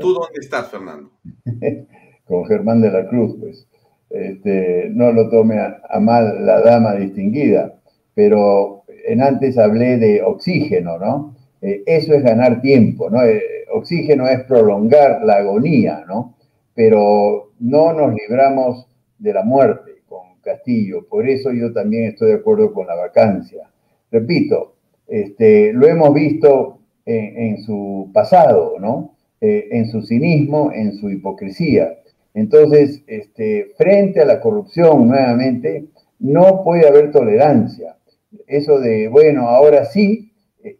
[0.01, 1.11] ¿Tú dónde estás, Fernando?
[2.25, 3.67] con Germán de la Cruz, pues.
[4.09, 7.73] Este, no lo tome a, mal la dama distinguida,
[8.13, 11.35] pero en antes hablé de oxígeno, ¿no?
[11.61, 13.23] Eh, eso es ganar tiempo, ¿no?
[13.23, 13.41] Eh,
[13.73, 16.35] oxígeno es prolongar la agonía, ¿no?
[16.75, 22.35] Pero no nos libramos de la muerte con Castillo, por eso yo también estoy de
[22.35, 23.69] acuerdo con la vacancia.
[24.11, 24.72] Repito,
[25.13, 29.15] este, lo hemos visto en, su pasado, ¿no?
[29.41, 31.99] Eh, en su cinismo, en su hipocresía.
[32.33, 35.85] Entonces, este, frente a la corrupción, nuevamente,
[36.17, 37.97] no puede haber tolerancia.
[38.47, 40.31] Eso de, bueno, ahora sí,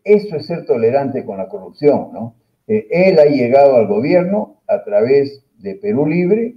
[0.03, 2.35] eso es ser tolerante con la corrupción, ¿no?
[2.67, 6.55] Eh, él ha llegado al gobierno a través de Perú Libre,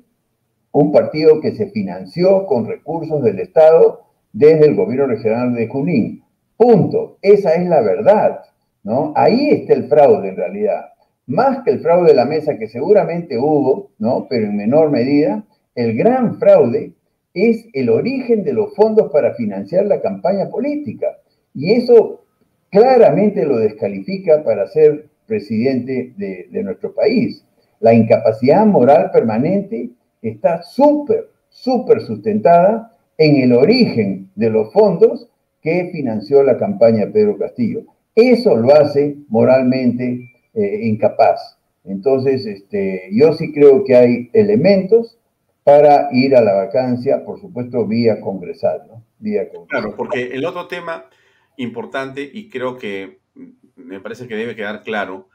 [0.73, 6.23] un partido que se financió con recursos del Estado desde el gobierno regional de Junín.
[6.57, 7.19] Punto.
[7.23, 8.41] Esa es la verdad,
[8.83, 9.13] ¿no?
[9.15, 10.87] Ahí está el fraude en realidad
[11.27, 14.27] más que el fraude de la mesa que seguramente hubo, ¿no?
[14.31, 16.93] Pero en menor medida, el gran fraude
[17.35, 21.19] es el origen de los fondos para financiar la campaña política.
[21.53, 22.25] Y eso
[22.71, 27.45] claramente lo descalifica para ser presidente de, de nuestro país.
[27.81, 29.91] La incapacidad moral permanente
[30.23, 35.29] está súper, súper sustentada en el origen de los fondos
[35.67, 37.83] que financió la campaña Pedro Castillo.
[38.15, 41.59] Eso lo hace moralmente eh, incapaz.
[41.83, 45.19] Entonces, este, yo sí creo que hay elementos
[45.65, 49.03] para ir a la vacancia, por supuesto, vía congresal, ¿no?
[49.19, 51.07] Vía Claro, porque el otro tema
[51.57, 53.19] importante, y creo que
[53.75, 55.29] me parece que debe quedar claro,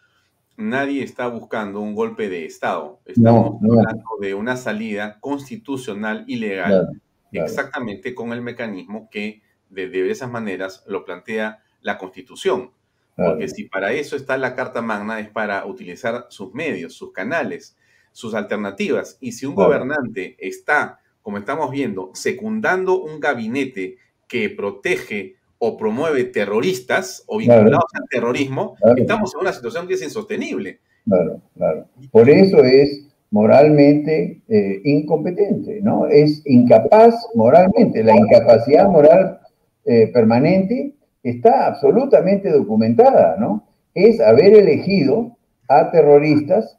[0.55, 3.01] nadie está buscando un golpe de Estado.
[3.05, 7.01] Estamos hablando de una salida constitucional y legal,
[7.33, 12.71] exactamente con el mecanismo que de diversas maneras lo plantea la Constitución.
[13.15, 17.77] Porque si para eso está la Carta Magna, es para utilizar sus medios, sus canales,
[18.11, 19.17] sus alternativas.
[19.19, 26.23] Y si un gobernante está, como estamos viendo, secundando un gabinete que protege o promueve
[26.23, 30.79] terroristas o vinculados al terrorismo, estamos en una situación que es insostenible.
[31.05, 31.87] Claro, claro.
[32.11, 36.07] Por eso es moralmente eh, incompetente, ¿no?
[36.07, 38.03] Es incapaz moralmente.
[38.03, 39.40] La incapacidad moral
[39.85, 43.67] eh, permanente está absolutamente documentada, ¿no?
[43.93, 46.77] Es haber elegido a terroristas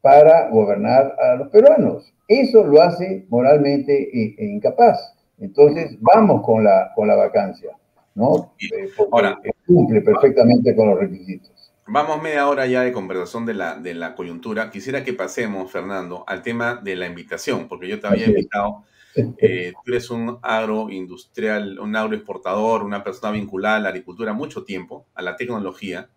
[0.00, 2.12] para gobernar a los peruanos.
[2.28, 5.14] Eso lo hace moralmente eh, incapaz.
[5.38, 7.70] Entonces, vamos con la, con la vacancia,
[8.14, 8.52] ¿no?
[9.10, 11.50] Ahora, cumple perfectamente con los requisitos.
[11.86, 14.70] Vamos media hora ya de conversación de la, de la coyuntura.
[14.70, 18.84] Quisiera que pasemos, Fernando, al tema de la invitación, porque yo te había invitado.
[19.38, 25.06] Eh, tú eres un agroindustrial, un agroexportador, una persona vinculada a la agricultura mucho tiempo,
[25.14, 26.10] a la tecnología.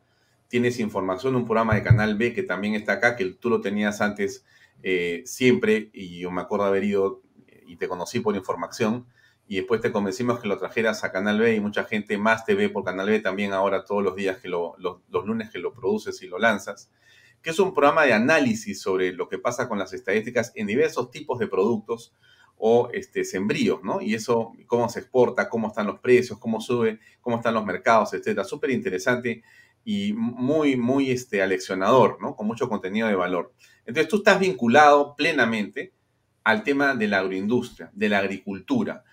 [0.47, 3.99] Tienes información, un programa de Canal B que también está acá, que tú lo tenías
[3.99, 4.45] antes
[4.83, 7.23] eh, siempre, y yo me acuerdo haber ido
[7.65, 9.07] y te conocí por información
[9.47, 12.55] y después te convencimos que lo trajeras a Canal B y mucha gente más te
[12.55, 15.73] ve por Canal B también ahora todos los días que lo, los, lunes que lo
[15.73, 16.89] produces y lo lanzas,
[17.41, 21.11] que es un programa de análisis sobre lo que pasa con las estadísticas en diversos
[21.11, 22.13] tipos de productos
[22.65, 23.99] o este, sembríos, ¿no?
[23.99, 28.13] Y eso, cómo se exporta, cómo están los precios, cómo sube, cómo están los mercados,
[28.13, 28.45] etcétera.
[28.45, 29.43] Súper interesante
[29.83, 32.37] y muy, muy este, aleccionador, ¿no?
[32.37, 33.53] Con mucho contenido de valor.
[33.85, 35.91] Entonces, tú estás vinculado plenamente
[36.45, 39.03] al tema de la agroindustria, de la agricultura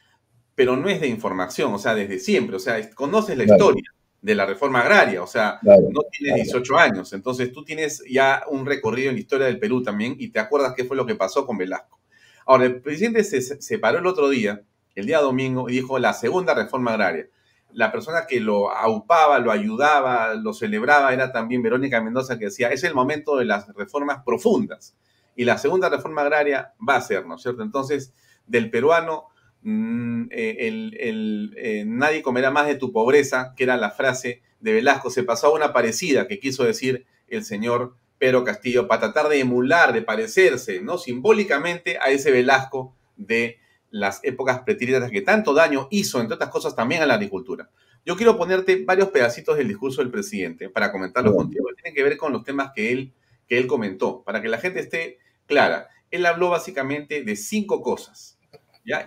[0.61, 4.35] pero no es de información, o sea, desde siempre, o sea, conoces la historia de
[4.35, 9.09] la reforma agraria, o sea, no tienes 18 años, entonces tú tienes ya un recorrido
[9.09, 11.57] en la historia del Perú también y te acuerdas qué fue lo que pasó con
[11.57, 12.00] Velasco.
[12.47, 14.63] Ahora, el presidente se separó el otro día,
[14.95, 17.27] el día domingo, y dijo la segunda reforma agraria.
[17.73, 22.71] La persona que lo aupaba, lo ayudaba, lo celebraba era también Verónica Mendoza que decía,
[22.71, 24.97] es el momento de las reformas profundas.
[25.37, 27.63] Y la segunda reforma agraria va a ser, ¿no es cierto?
[27.63, 28.13] Entonces,
[28.47, 29.29] del peruano
[29.63, 34.73] Mm, eh, el, eh, nadie comerá más de tu pobreza, que era la frase de
[34.73, 39.31] Velasco, se pasó a una parecida que quiso decir el señor Pedro Castillo para tratar
[39.31, 40.99] de emular, de parecerse, ¿no?
[40.99, 46.77] Simbólicamente a ese Velasco de las épocas pretéritas que tanto daño hizo, entre otras cosas,
[46.77, 47.71] también a la agricultura.
[48.05, 51.65] Yo quiero ponerte varios pedacitos del discurso del presidente para comentarlos contigo.
[51.75, 53.15] Tienen que ver con los temas que él,
[53.49, 55.89] que él comentó, para que la gente esté clara.
[56.11, 58.39] Él habló básicamente de cinco cosas.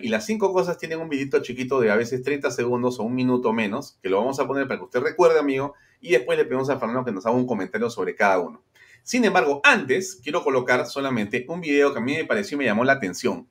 [0.00, 3.14] Y las cinco cosas tienen un vidito chiquito de a veces 30 segundos o un
[3.14, 6.44] minuto menos, que lo vamos a poner para que usted recuerde, amigo, y después le
[6.44, 8.64] pedimos a Fernando que nos haga un comentario sobre cada uno.
[9.04, 12.64] Sin embargo, antes quiero colocar solamente un video que a mí me pareció y me
[12.64, 13.46] llamó la atención,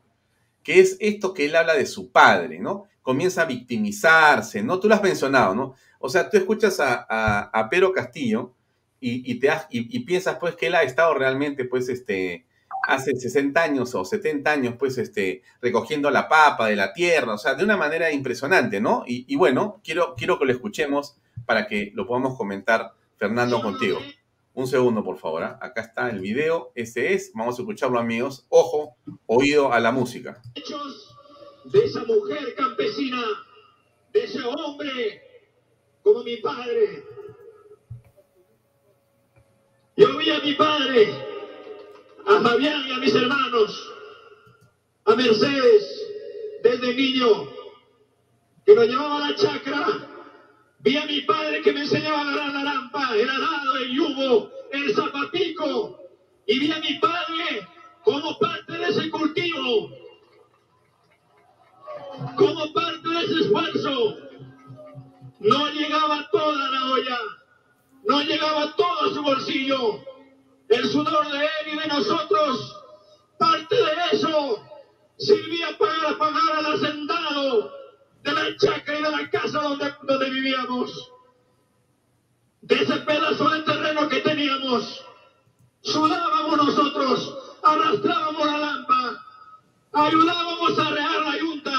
[0.63, 2.85] que es esto que él habla de su padre, ¿no?
[3.03, 4.79] Comienza a victimizarse, ¿no?
[4.79, 5.75] Tú lo has mencionado, ¿no?
[5.99, 8.55] O sea, tú escuchas a, a, Pedro Castillo
[8.99, 12.47] y, te y, y, piensas, pues, que él ha estado realmente, pues, este,
[12.87, 17.37] hace 60 años o 70 años, pues, este, recogiendo la papa de la tierra, o
[17.37, 19.03] sea, de una manera impresionante, ¿no?
[19.05, 23.99] Y, bueno, quiero, quiero que lo escuchemos para que lo podamos comentar, Fernando, contigo.
[24.53, 25.43] Un segundo, por favor.
[25.43, 25.59] ¿ah?
[25.61, 26.71] Acá está el video.
[26.75, 27.31] Ese es.
[27.33, 28.45] Vamos a escucharlo, amigos.
[28.49, 30.41] Ojo, oído a la música.
[31.65, 33.23] De esa mujer campesina,
[34.11, 35.21] de ese hombre
[36.03, 37.03] como mi padre.
[39.95, 41.33] Yo vi a mi padre
[42.25, 43.93] a Fabián y a mis hermanos,
[45.05, 46.07] a Mercedes,
[46.63, 47.49] desde niño,
[48.65, 50.12] que lo llevaba a la chacra.
[50.83, 54.51] Vi a mi padre que me enseñaba a agarrar la lampa, el arado, el yugo,
[54.71, 55.99] el zapatico.
[56.45, 57.67] Y vi a mi padre
[58.03, 59.89] como parte de ese cultivo,
[62.35, 64.17] como parte de ese esfuerzo.
[65.39, 67.19] No llegaba toda la olla,
[68.05, 70.13] no llegaba todo su bolsillo
[70.73, 72.81] el sudor de él y de nosotros,
[73.37, 74.63] parte de eso
[75.17, 77.71] sirvía para pagar al hacendado
[78.23, 81.11] de la chacra y de la casa donde, donde vivíamos.
[82.61, 85.05] De ese pedazo de terreno que teníamos,
[85.81, 89.25] sudábamos nosotros, arrastrábamos la lampa,
[89.91, 91.71] ayudábamos a rear la yunta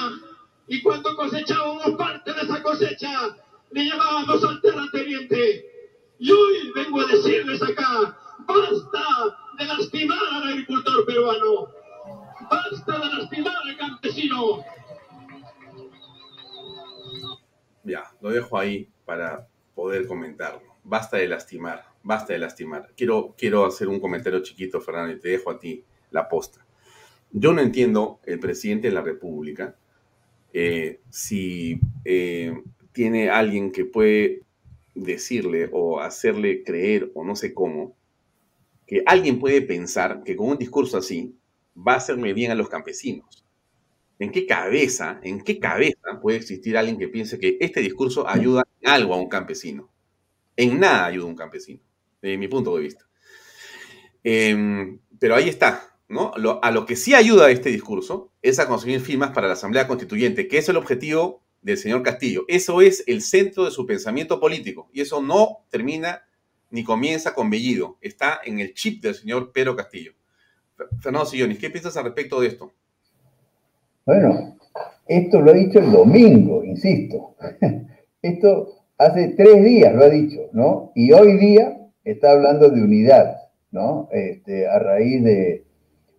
[0.69, 3.37] y cuando cosechábamos parte de esa cosecha,
[3.71, 5.71] le llevábamos al terrateniente.
[6.19, 8.17] Y hoy vengo a decirles acá,
[8.47, 11.69] Basta de lastimar al agricultor peruano.
[12.51, 14.65] Basta de lastimar al campesino.
[17.85, 20.63] Ya, lo dejo ahí para poder comentarlo.
[20.83, 22.91] Basta de lastimar, basta de lastimar.
[22.97, 26.65] Quiero, quiero hacer un comentario chiquito, Fernando, y te dejo a ti la posta.
[27.31, 29.77] Yo no entiendo el presidente de la República
[30.53, 32.55] eh, si eh,
[32.93, 34.43] tiene alguien que puede
[34.95, 37.97] decirle o hacerle creer o no sé cómo
[38.87, 41.37] que alguien puede pensar que con un discurso así
[41.77, 43.44] va a hacerle bien a los campesinos.
[44.19, 48.65] ¿En qué cabeza, en qué cabeza puede existir alguien que piense que este discurso ayuda
[48.81, 49.91] en algo a un campesino?
[50.57, 51.81] En nada ayuda a un campesino,
[52.23, 53.09] desde mi punto de vista.
[54.23, 56.33] Em, pero ahí está, ¿no?
[56.63, 60.49] a lo que sí ayuda este discurso es a conseguir firmas para la Asamblea Constituyente,
[60.49, 62.45] que es el objetivo del señor Castillo.
[62.47, 66.23] Eso es el centro de su pensamiento político y eso no termina
[66.71, 70.13] ni comienza con Bellido, está en el chip del señor Pedro Castillo.
[71.01, 72.73] Fernando Sillonis, ¿qué piensas al respecto de esto?
[74.07, 74.57] Bueno,
[75.07, 77.37] esto lo ha dicho el domingo, insisto.
[78.23, 80.93] Esto hace tres días lo ha dicho, ¿no?
[80.95, 83.37] Y hoy día está hablando de unidad,
[83.71, 84.09] ¿no?
[84.13, 85.65] Este, a raíz de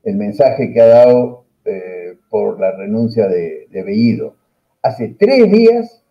[0.04, 4.36] el mensaje que ha dado eh, por la renuncia de, de Bellido.
[4.82, 6.04] Hace tres días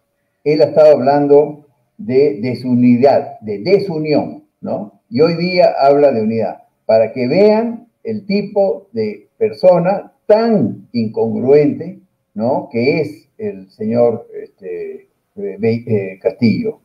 [0.45, 1.67] él ha estado hablando
[1.97, 5.01] de desunidad, de desunión, ¿no?
[5.11, 12.01] Y hoy día habla de unidad, para que vean el tipo de persona tan incongruente,
[12.35, 12.69] ¿no?
[12.71, 16.81] Que es el señor este, eh, eh, Castillo.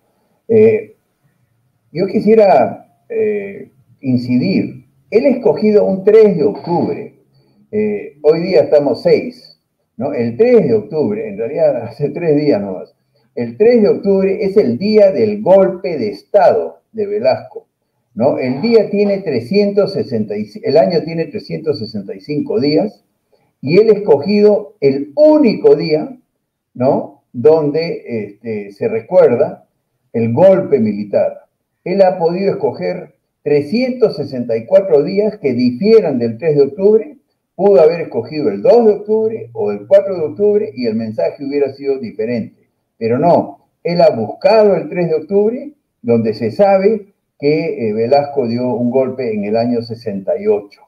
[0.47, 0.95] Eh,
[1.91, 2.85] yo quisiera
[4.01, 7.15] incidir, él ha escogido un 3 de octubre,
[8.21, 9.59] hoy día estamos 6,
[9.97, 10.13] ¿no?
[10.13, 12.93] El 3 de octubre, en realidad hace tres días nomás,
[13.33, 17.67] el 3 de octubre es el día del golpe de Estado de Velasco.
[18.13, 18.37] ¿no?
[18.37, 23.03] El día tiene 365, el año tiene 365 días
[23.61, 26.17] y él escogido el único día,
[26.73, 27.23] ¿no?
[27.33, 29.67] Donde este, se recuerda
[30.13, 31.45] el golpe militar.
[31.83, 37.17] Él ha podido escoger 364 días que difieran del 3 de octubre,
[37.55, 41.43] pudo haber escogido el 2 de octubre o el 4 de octubre y el mensaje
[41.43, 42.69] hubiera sido diferente.
[42.97, 48.47] Pero no, él ha buscado el 3 de octubre, donde se sabe que eh, Velasco
[48.47, 50.81] dio un golpe en el año 68.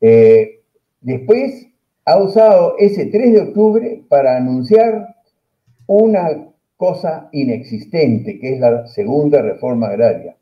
[0.00, 0.55] Eh,
[1.00, 1.68] después
[2.04, 5.16] ha usado ese 3 de octubre para anunciar
[5.86, 10.36] una cosa inexistente, que es la segunda reforma agraria.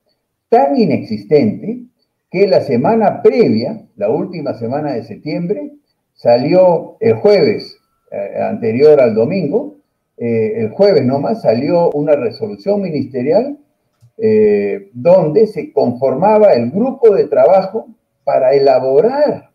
[0.49, 1.85] Tan inexistente
[2.31, 5.73] que la semana previa, la última semana de septiembre,
[6.15, 7.77] salió el jueves
[8.11, 9.77] eh, anterior al domingo,
[10.17, 13.59] eh, el jueves nomás salió una resolución ministerial
[14.17, 17.89] eh, donde se conformaba el grupo de trabajo
[18.23, 19.51] para elaborar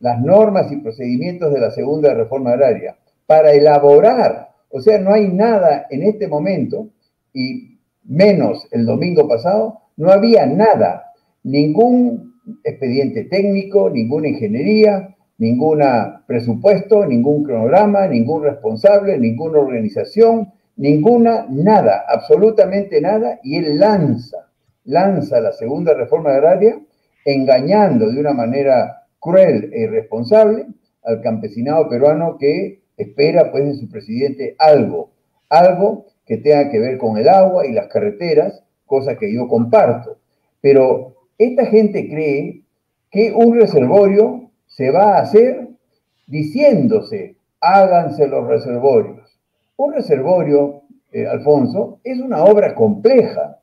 [0.00, 5.28] las normas y procedimientos de la segunda reforma agraria, para elaborar, o sea, no hay
[5.28, 6.88] nada en este momento,
[7.32, 15.82] y menos el domingo pasado, no había nada, ningún expediente técnico, ninguna ingeniería, ningún
[16.26, 24.48] presupuesto, ningún cronograma, ningún responsable, ninguna organización, ninguna, nada, absolutamente nada, y él lanza,
[24.84, 26.78] lanza la segunda reforma agraria,
[27.24, 30.66] engañando de una manera cruel e irresponsable
[31.02, 35.10] al campesinado peruano que espera pues de su presidente algo,
[35.48, 40.18] algo que tenga que ver con el agua y las carreteras, cosa que yo comparto.
[40.60, 42.62] Pero esta gente cree
[43.10, 45.68] que un reservorio se va a hacer
[46.26, 49.38] diciéndose, háganse los reservorios.
[49.76, 53.60] Un reservorio, eh, Alfonso, es una obra compleja.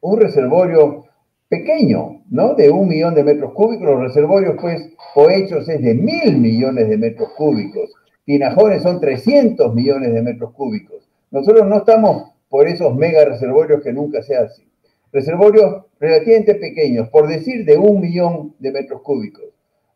[0.00, 1.04] Un reservorio
[1.48, 2.54] pequeño, ¿no?
[2.54, 3.86] De un millón de metros cúbicos.
[3.86, 4.90] Los reservorios, pues,
[5.30, 7.90] hechos es de mil millones de metros cúbicos.
[8.24, 11.08] Tinajones son 300 millones de metros cúbicos.
[11.30, 14.66] Nosotros no estamos por esos mega reservorios que nunca se hacen.
[15.12, 19.44] Reservorios relativamente pequeños, por decir de un millón de metros cúbicos.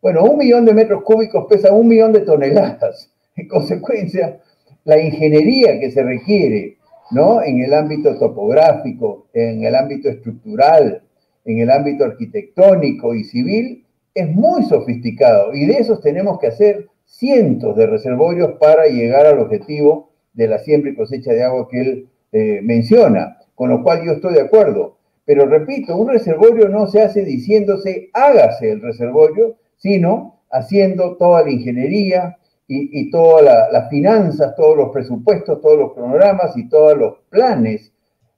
[0.00, 3.12] Bueno, un millón de metros cúbicos pesa un millón de toneladas.
[3.36, 4.40] En consecuencia,
[4.84, 6.76] la ingeniería que se requiere,
[7.12, 7.42] ¿no?
[7.42, 11.02] En el ámbito topográfico, en el ámbito estructural,
[11.44, 13.84] en el ámbito arquitectónico y civil,
[14.14, 19.38] es muy sofisticado y de esos tenemos que hacer cientos de reservorios para llegar al
[19.38, 24.04] objetivo de la siembra y cosecha de agua que él eh, menciona, con lo cual
[24.04, 24.96] yo estoy de acuerdo.
[25.24, 31.50] Pero repito, un reservorio no se hace diciéndose hágase el reservorio, sino haciendo toda la
[31.50, 32.36] ingeniería
[32.72, 37.92] y, todas las finanzas, todos los presupuestos, todos los cronogramas y todos los planes.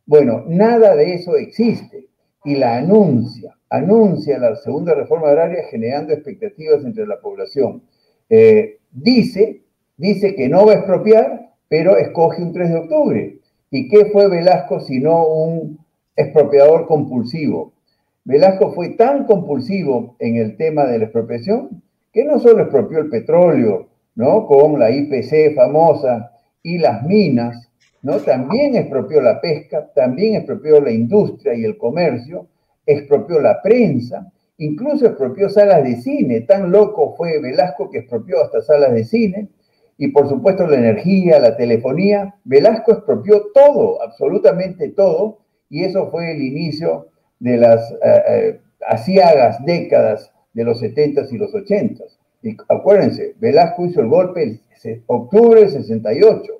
[0.07, 2.07] Bueno, nada de eso existe
[2.45, 7.83] y la anuncia, anuncia la segunda reforma agraria generando expectativas entre la población.
[8.29, 9.63] Eh, dice,
[9.97, 13.39] dice que no va a expropiar, pero escoge un 3 de octubre.
[13.71, 15.79] ¿Y qué fue Velasco sino un
[16.17, 17.73] expropiador compulsivo?
[18.25, 21.83] Velasco fue tan compulsivo en el tema de la expropiación
[22.13, 24.47] que no solo expropió el petróleo, ¿no?
[24.47, 26.33] Con la IPC famosa
[26.63, 27.72] y las minas,
[28.03, 28.19] ¿no?
[28.19, 32.47] También expropió la pesca, también expropió la industria y el comercio,
[32.87, 34.33] expropió la prensa
[34.63, 39.49] incluso expropió salas de cine, tan loco fue Velasco que expropió hasta salas de cine,
[39.99, 45.39] y por supuesto la energía, la telefonía, Velasco expropió todo, absolutamente todo,
[45.69, 47.09] y eso fue el inicio
[47.41, 52.19] de las eh, eh, asiagas décadas de los 70s y los 80s.
[52.43, 54.43] Y acuérdense, Velasco hizo el golpe
[54.85, 56.53] en octubre del 68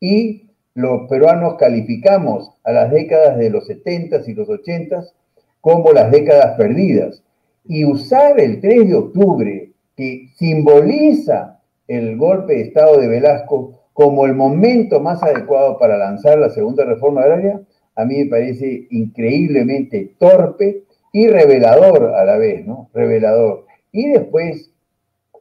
[0.00, 0.47] y
[0.78, 5.12] los peruanos calificamos a las décadas de los 70s y los 80s
[5.60, 7.20] como las décadas perdidas.
[7.64, 11.58] Y usar el 3 de octubre, que simboliza
[11.88, 16.84] el golpe de Estado de Velasco como el momento más adecuado para lanzar la segunda
[16.84, 17.60] reforma agraria,
[17.96, 22.88] a mí me parece increíblemente torpe y revelador a la vez, ¿no?
[22.94, 23.66] Revelador.
[23.90, 24.70] Y después,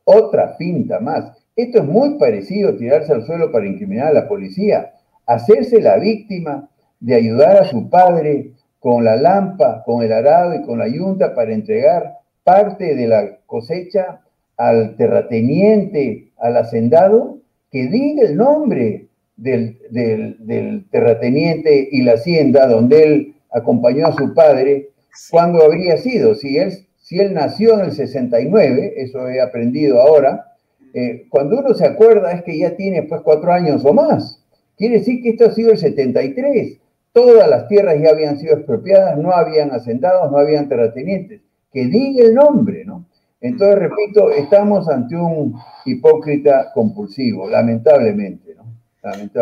[0.03, 1.31] otra finta más.
[1.55, 4.93] Esto es muy parecido a tirarse al suelo para incriminar a la policía,
[5.27, 6.69] hacerse la víctima
[6.99, 11.35] de ayudar a su padre con la lampa, con el arado y con la yunta
[11.35, 14.21] para entregar parte de la cosecha
[14.55, 23.03] al terrateniente, al hacendado, que diga el nombre del, del, terrateniente y la hacienda donde
[23.03, 24.89] él acompañó a su padre,
[25.29, 30.53] cuando habría sido, si él, si él nació en el 69, eso he aprendido ahora,
[30.93, 34.43] eh, cuando uno se acuerda es que ya tiene pues cuatro años o más.
[34.77, 36.79] Quiere decir que esto ha sido el 73.
[37.11, 41.41] Todas las tierras ya habían sido expropiadas, no habían asentados, no habían terratenientes.
[41.73, 43.05] Que diga el nombre, ¿no?
[43.41, 48.65] Entonces, repito, estamos ante un hipócrita compulsivo, lamentablemente, ¿no?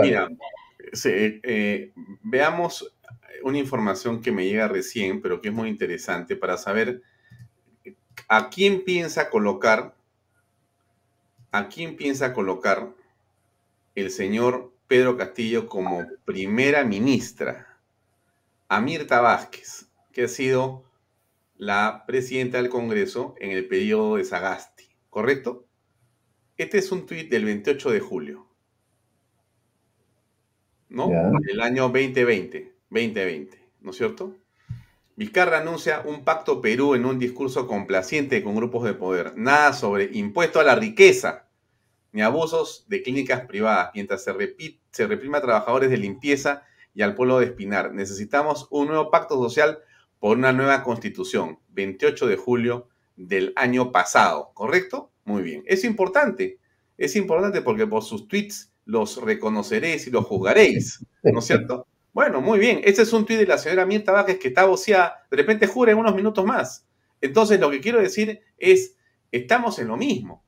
[0.01, 0.29] Mira,
[1.03, 1.91] eh,
[2.23, 2.95] veamos
[3.43, 7.01] una información que me llega recién, pero que es muy interesante para saber
[8.27, 9.95] a quién piensa colocar,
[11.51, 12.89] a quién piensa colocar
[13.95, 17.79] el señor Pedro Castillo como primera ministra,
[18.67, 20.83] a Mirta Vázquez, que ha sido
[21.55, 25.65] la presidenta del Congreso en el periodo de Sagasti, ¿correcto?
[26.57, 28.47] Este es un tuit del 28 de julio.
[30.89, 31.09] ¿no?
[31.47, 34.35] El año 2020, 2020, ¿no es cierto?
[35.17, 39.33] Vizcarra anuncia un pacto Perú en un discurso complaciente con grupos de poder.
[39.37, 41.44] Nada sobre impuesto a la riqueza,
[42.15, 44.33] ni abusos de clínicas privadas, mientras se,
[44.89, 46.63] se reprime a trabajadores de limpieza
[46.93, 47.93] y al pueblo de Espinar.
[47.93, 49.79] Necesitamos un nuevo pacto social
[50.17, 52.87] por una nueva constitución, 28 de julio
[53.17, 55.11] del año pasado, ¿correcto?
[55.25, 55.63] Muy bien.
[55.65, 56.57] Es importante,
[56.97, 61.85] es importante porque por sus tweets los reconoceréis y los juzgaréis, ¿no es cierto?
[62.13, 62.79] Bueno, muy bien.
[62.85, 65.27] Este es un tuit de la señora Mirta Vázquez que está voceada.
[65.29, 66.87] De repente jura en unos minutos más.
[67.19, 68.95] Entonces, lo que quiero decir es,
[69.33, 70.44] estamos en lo mismo.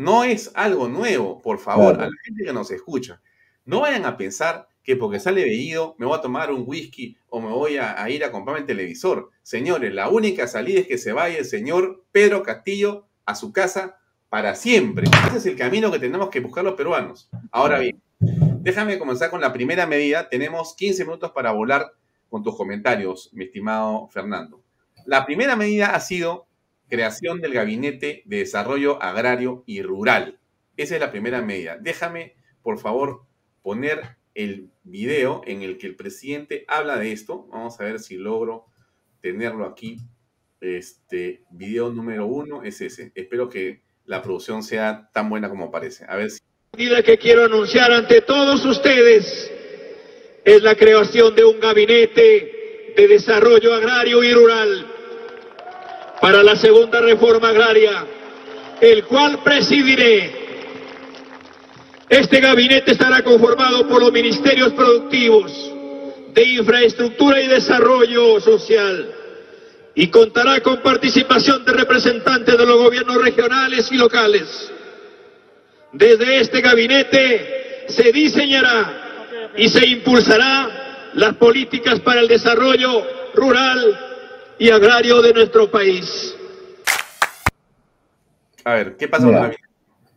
[0.00, 3.20] No es algo nuevo, por favor, a la gente que nos escucha.
[3.66, 7.38] No vayan a pensar que porque sale veído me voy a tomar un whisky o
[7.38, 9.28] me voy a, a ir a comprarme el televisor.
[9.42, 13.98] Señores, la única salida es que se vaya el señor Pedro Castillo a su casa
[14.30, 15.06] para siempre.
[15.28, 17.28] Ese es el camino que tenemos que buscar los peruanos.
[17.50, 20.30] Ahora bien, déjame comenzar con la primera medida.
[20.30, 21.92] Tenemos 15 minutos para volar
[22.30, 24.62] con tus comentarios, mi estimado Fernando.
[25.04, 26.46] La primera medida ha sido
[26.90, 30.38] creación del Gabinete de Desarrollo Agrario y Rural.
[30.76, 31.78] Esa es la primera medida.
[31.80, 33.22] Déjame, por favor,
[33.62, 37.46] poner el video en el que el presidente habla de esto.
[37.50, 38.66] Vamos a ver si logro
[39.22, 39.98] tenerlo aquí.
[40.60, 43.12] Este video número uno es ese.
[43.14, 46.04] Espero que la producción sea tan buena como parece.
[46.08, 46.40] A ver si...
[46.76, 49.50] La que quiero anunciar ante todos ustedes
[50.44, 54.89] es la creación de un gabinete de desarrollo agrario y rural
[56.20, 58.06] para la segunda reforma agraria,
[58.80, 60.38] el cual presidiré.
[62.08, 65.52] Este gabinete estará conformado por los ministerios productivos
[66.34, 69.14] de infraestructura y desarrollo social,
[69.94, 74.70] y contará con participación de representantes de los gobiernos regionales y locales.
[75.92, 83.04] Desde este gabinete se diseñará y se impulsará las políticas para el desarrollo
[83.34, 84.09] rural
[84.60, 86.36] y agrario de nuestro país.
[88.62, 89.62] A ver, ¿qué pasa con el gabinete?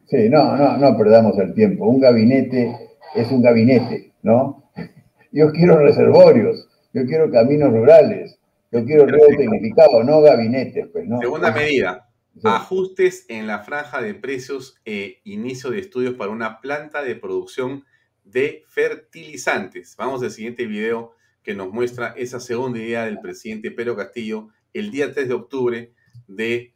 [0.05, 1.87] Sí, no, no, no perdamos el tiempo.
[1.87, 4.69] Un gabinete es un gabinete, ¿no?
[5.31, 8.37] Yo quiero reservorios, yo quiero caminos rurales,
[8.71, 11.17] yo quiero nuevo tecnificado, no gabinetes, pues, ¿no?
[11.19, 12.07] Segunda medida.
[12.43, 17.83] Ajustes en la franja de precios e inicio de estudios para una planta de producción
[18.23, 19.95] de fertilizantes.
[19.97, 24.89] Vamos al siguiente video que nos muestra esa segunda idea del presidente Pedro Castillo el
[24.91, 25.93] día 3 de octubre
[26.27, 26.73] de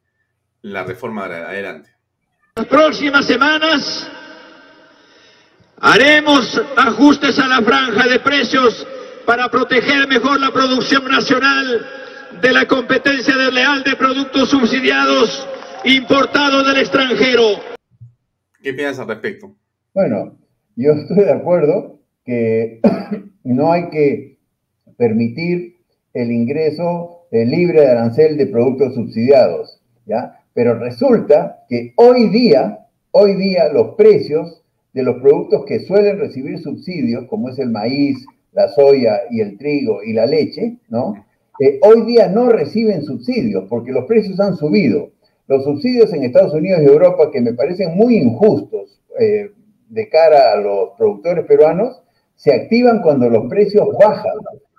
[0.62, 1.90] la reforma adelante.
[2.56, 4.12] Las próximas semanas
[5.80, 8.86] haremos ajustes a la franja de precios
[9.26, 11.86] para proteger mejor la producción nacional
[12.42, 15.48] de la competencia desleal de productos subsidiados
[15.86, 17.60] importados del extranjero.
[18.62, 19.56] ¿Qué piensas al respecto?
[19.94, 20.38] Bueno,
[20.76, 22.82] yo estoy de acuerdo que
[23.44, 24.37] no hay que
[24.98, 25.78] permitir
[26.14, 30.40] el ingreso libre de arancel de productos subsidiados, ¿ya?
[30.54, 36.58] Pero resulta que hoy día, hoy día los precios de los productos que suelen recibir
[36.60, 41.14] subsidios, como es el maíz, la soya y el trigo y la leche, ¿no?
[41.60, 45.12] Eh, hoy día no reciben subsidios porque los precios han subido.
[45.48, 49.52] Los subsidios en Estados Unidos y Europa, que me parecen muy injustos eh,
[49.90, 52.02] de cara a los productores peruanos,
[52.36, 54.34] se activan cuando los precios bajan.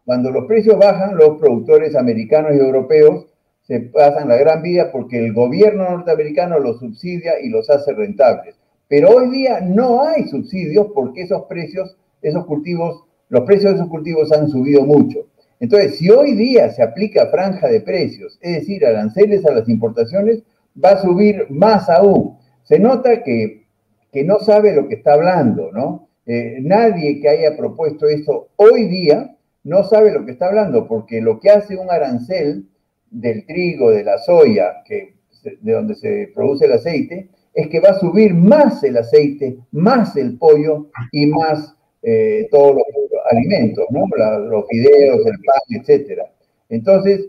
[0.09, 3.27] Cuando los precios bajan, los productores americanos y europeos
[3.61, 8.55] se pasan la gran vida porque el gobierno norteamericano los subsidia y los hace rentables.
[8.89, 13.91] Pero hoy día no hay subsidios porque esos precios, esos cultivos, los precios de esos
[13.91, 15.27] cultivos han subido mucho.
[15.61, 20.43] Entonces, si hoy día se aplica franja de precios, es decir, aranceles a las importaciones,
[20.83, 22.39] va a subir más aún.
[22.63, 23.67] Se nota que,
[24.11, 26.09] que no sabe lo que está hablando, ¿no?
[26.25, 29.35] Eh, nadie que haya propuesto eso hoy día
[29.65, 32.67] no sabe lo que está hablando, porque lo que hace un arancel
[33.11, 35.15] del trigo, de la soya, que,
[35.61, 40.17] de donde se produce el aceite, es que va a subir más el aceite, más
[40.17, 42.85] el pollo y más eh, todos los
[43.31, 44.07] alimentos, ¿no?
[44.07, 46.23] los fideos, el pan, etc.
[46.69, 47.29] Entonces,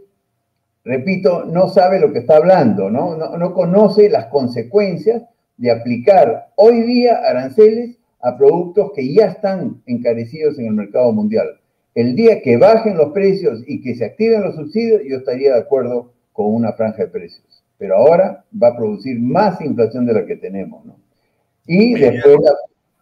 [0.83, 2.89] repito, no sabe lo que está hablando.
[2.89, 3.15] ¿no?
[3.15, 5.23] No conoce las consecuencias
[5.57, 11.59] de aplicar hoy día aranceles a productos que ya están encarecidos en el mercado mundial.
[11.95, 15.59] El día que bajen los precios y que se activen los subsidios, yo estaría de
[15.59, 17.63] acuerdo con una franja de precios.
[17.77, 20.97] Pero ahora va a producir más inflación de la que tenemos, ¿no?
[21.65, 22.51] Y después la,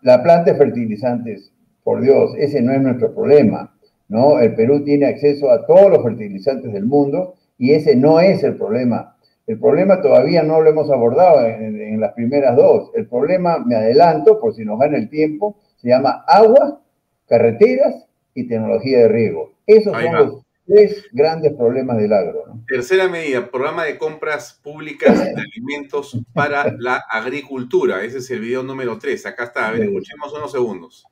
[0.01, 1.51] la planta de fertilizantes,
[1.83, 3.75] por Dios, ese no es nuestro problema,
[4.09, 4.39] ¿no?
[4.39, 8.55] El Perú tiene acceso a todos los fertilizantes del mundo y ese no es el
[8.55, 9.15] problema.
[9.47, 12.91] El problema todavía no lo hemos abordado en, las primeras dos.
[12.95, 16.81] El problema, me adelanto, por si nos gana el tiempo, se llama agua,
[17.27, 18.06] carreteras
[18.37, 19.53] y tecnología de riego.
[19.65, 22.43] Esos son los tres grandes problemas del agro.
[22.67, 28.03] Tercera medida, programa de compras públicas de alimentos para la agricultura.
[28.03, 29.25] Ese es el video número tres.
[29.25, 31.03] Acá está, a ver, escuchemos unos segundos.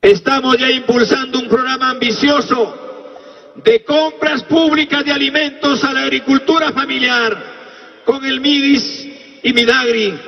[0.00, 7.36] Estamos ya impulsando un programa ambicioso de compras públicas de alimentos a la agricultura familiar
[8.04, 9.08] con el MIDIS
[9.42, 10.20] y MIDAGRI.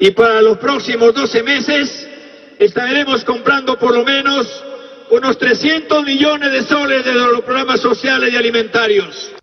[0.00, 2.06] Y para los próximos 12 meses
[2.58, 4.71] estaremos comprando por lo menos
[5.12, 9.36] unos 300 millones de soles de los programas sociales y alimentarios.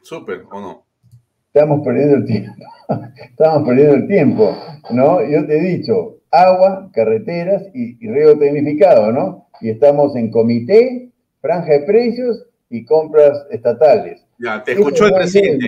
[0.00, 0.86] Súper, ¿o no?
[1.52, 2.64] Estamos perdiendo el tiempo.
[3.30, 4.56] Estamos perdiendo el tiempo,
[4.90, 5.20] ¿no?
[5.22, 9.48] Yo te he dicho, agua, carreteras y, y río tecnificado, ¿no?
[9.60, 11.12] Y estamos en comité
[11.42, 14.26] franja de precios y compras estatales.
[14.38, 15.66] Ya, te escuchó el presidente.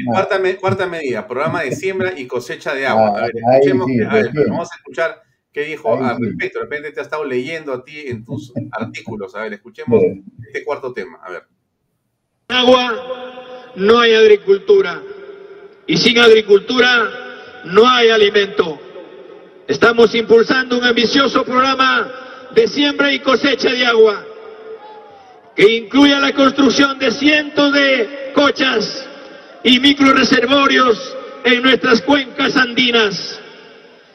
[0.58, 3.18] Cuarta, medida, programa de siembra y cosecha de agua.
[3.18, 3.88] a ver, escuchemos
[4.48, 6.58] vamos a escuchar qué dijo al respecto.
[6.58, 9.34] De repente te ha estado leyendo a ti en tus artículos.
[9.34, 10.00] A ver, escuchemos
[10.46, 11.18] este cuarto tema.
[11.22, 11.42] A ver.
[12.48, 15.02] Agua, no hay agricultura.
[15.86, 18.80] Y sin agricultura, no hay alimento.
[19.66, 24.26] Estamos impulsando un ambicioso programa de siembra y cosecha de agua
[25.54, 29.08] que incluya la construcción de cientos de cochas
[29.62, 33.41] y microreservorios en nuestras cuencas andinas.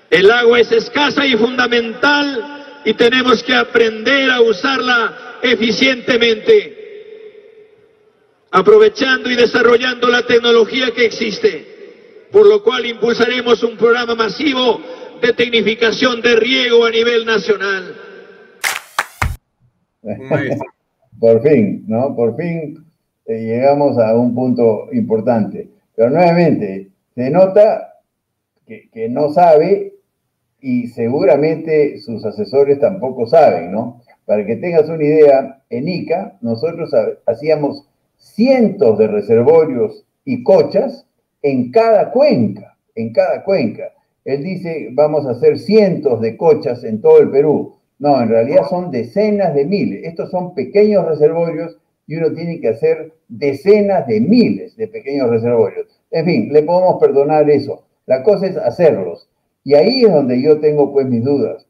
[0.10, 6.76] El agua es escasa y fundamental y tenemos que aprender a usarla eficientemente,
[8.52, 14.82] aprovechando y desarrollando la tecnología que existe, por lo cual impulsaremos un programa masivo
[15.22, 17.96] de tecnificación de riego a nivel nacional.
[21.20, 22.16] Por fin, ¿no?
[22.16, 22.86] Por fin
[23.26, 25.68] eh, llegamos a un punto importante.
[25.96, 27.96] Pero nuevamente, se nota
[28.66, 29.94] que, no sabe
[30.62, 34.02] y seguramente sus asesores tampoco saben, ¿no?
[34.26, 36.92] Para que tengas una idea, en ICA nosotros
[37.26, 37.88] hacíamos
[38.18, 41.06] cientos de reservorios y cochas
[41.42, 43.94] en cada cuenca, en cada cuenca.
[44.26, 47.76] Él dice, vamos a hacer cientos de cochas en todo el Perú.
[48.00, 50.04] No, en realidad son decenas de miles.
[50.04, 55.88] Estos son pequeños reservorios y uno tiene que hacer decenas de miles de pequeños reservorios.
[56.12, 57.84] En fin, le podemos perdonar eso.
[58.06, 59.30] La cosa es hacerlos.
[59.68, 61.68] Y ahí es donde yo tengo pues mis dudas.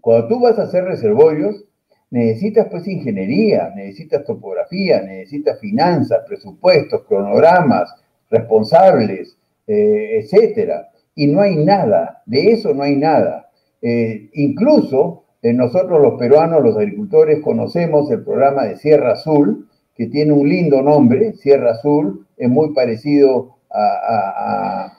[0.00, 1.64] Cuando tú vas a hacer reservorios,
[2.10, 7.94] necesitas pues ingeniería, necesitas topografía, necesitas finanzas, presupuestos, cronogramas,
[8.30, 10.88] responsables, eh, etcétera.
[11.14, 13.48] Y no hay nada, de eso no hay nada.
[13.80, 20.32] Eh, incluso nosotros los peruanos, los agricultores, conocemos el programa de Sierra Azul, que tiene
[20.32, 24.98] un lindo nombre, Sierra Azul, es muy parecido a,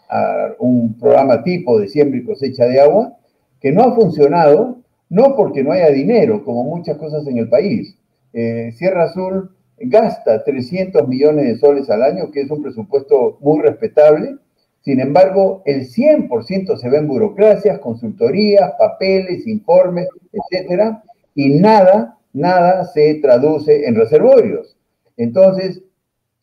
[0.60, 3.18] un programa tipo de siembra y cosecha de agua,
[3.60, 4.78] que no ha funcionado,
[5.10, 7.96] no porque no haya dinero, como muchas cosas en el país.
[8.34, 13.62] Eh, Sierra Azul gasta 300 millones de soles al año, que es un presupuesto muy
[13.62, 14.38] respetable.
[14.82, 21.04] Sin embargo, el 100% se ve en burocracias, consultorías, papeles, informes, etcétera,
[21.36, 24.76] y nada, nada se traduce en reservorios.
[25.18, 25.84] Entonces,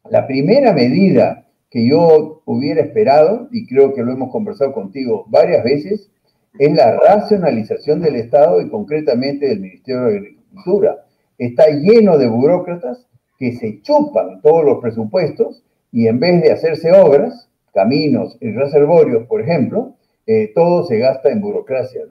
[0.09, 5.63] la primera medida que yo hubiera esperado, y creo que lo hemos conversado contigo varias
[5.65, 6.11] veces,
[6.59, 11.05] es la racionalización del Estado y concretamente del Ministerio de Agricultura.
[11.37, 13.07] Está lleno de burócratas
[13.39, 15.63] que se chupan todos los presupuestos
[15.93, 19.95] y en vez de hacerse obras, caminos y reservorios, por ejemplo,
[20.27, 22.03] eh, todo se gasta en burocracia.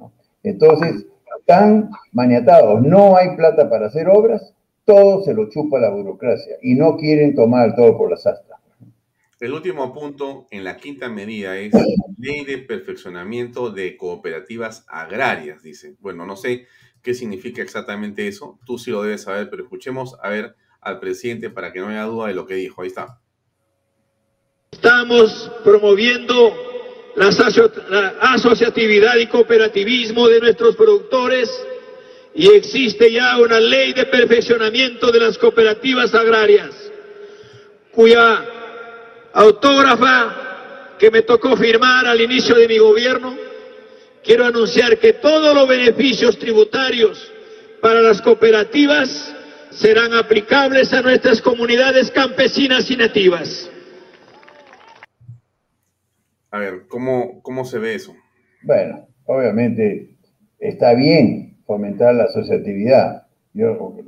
[0.44, 1.06] Entonces,
[1.40, 4.54] están maniatados, no hay plata para hacer obras,
[4.86, 8.57] todo se lo chupa la burocracia y no quieren tomar todo por las astas.
[9.40, 11.72] El último punto en la quinta medida es
[12.18, 15.96] ley de perfeccionamiento de cooperativas agrarias, dice.
[16.00, 16.68] Bueno, no sé
[17.04, 21.52] qué significa exactamente eso, tú sí lo debes saber, pero escuchemos a ver al presidente
[21.52, 22.82] para que no haya duda de lo que dijo.
[22.82, 23.20] Ahí está.
[24.72, 26.54] Estamos promoviendo
[27.16, 27.28] la,
[28.22, 31.50] asociatividad y cooperativismo de nuestros productores
[32.34, 36.92] y existe ya una ley de perfeccionamiento de las cooperativas agrarias,
[37.92, 38.57] cuya
[39.34, 43.36] autógrafa que me tocó firmar al inicio de mi gobierno,
[44.24, 47.32] quiero anunciar que todos los beneficios tributarios
[47.82, 49.34] para las cooperativas
[49.70, 53.70] serán aplicables a nuestras comunidades campesinas y nativas.
[56.52, 58.16] A ver, ¿cómo, cómo se ve eso?
[58.64, 60.18] Bueno, obviamente
[60.60, 63.28] está bien fomentar la asociatividad.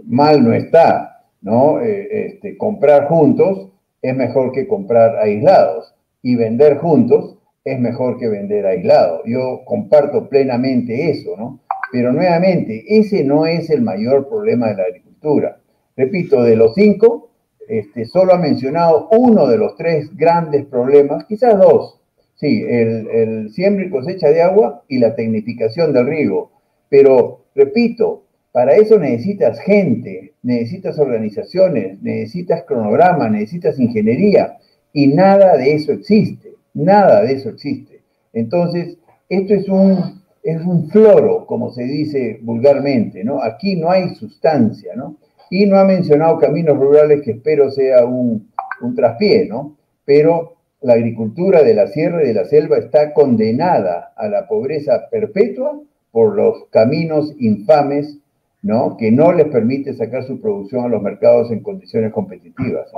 [0.05, 1.81] mal no está, ¿no?
[1.81, 3.69] Eh, este, comprar juntos
[4.01, 9.21] es mejor que comprar aislados y vender juntos es mejor que vender aislado.
[9.25, 11.59] Yo comparto plenamente eso, ¿no?
[11.91, 15.59] Pero nuevamente, ese no es el mayor problema de la agricultura.
[15.95, 17.29] Repito, de los cinco,
[17.67, 21.99] este, solo ha mencionado uno de los tres grandes problemas, quizás dos.
[22.35, 26.51] Sí, el, el siembra y cosecha de agua y la tecnificación del riego.
[26.89, 34.57] Pero, repito, para eso necesitas gente, necesitas organizaciones, necesitas cronograma, necesitas ingeniería
[34.91, 38.01] y nada de eso existe, nada de eso existe.
[38.33, 38.97] Entonces,
[39.29, 43.41] esto es un, es un floro, como se dice vulgarmente, ¿no?
[43.43, 45.17] Aquí no hay sustancia, ¿no?
[45.51, 48.49] Y no ha mencionado caminos rurales que espero sea un,
[48.81, 49.77] un traspié, ¿no?
[50.05, 55.07] Pero la agricultura de la sierra y de la selva está condenada a la pobreza
[55.11, 55.79] perpetua
[56.11, 58.17] por los caminos infames
[58.61, 58.97] ¿no?
[58.97, 62.91] que no les permite sacar su producción a los mercados en condiciones competitivas.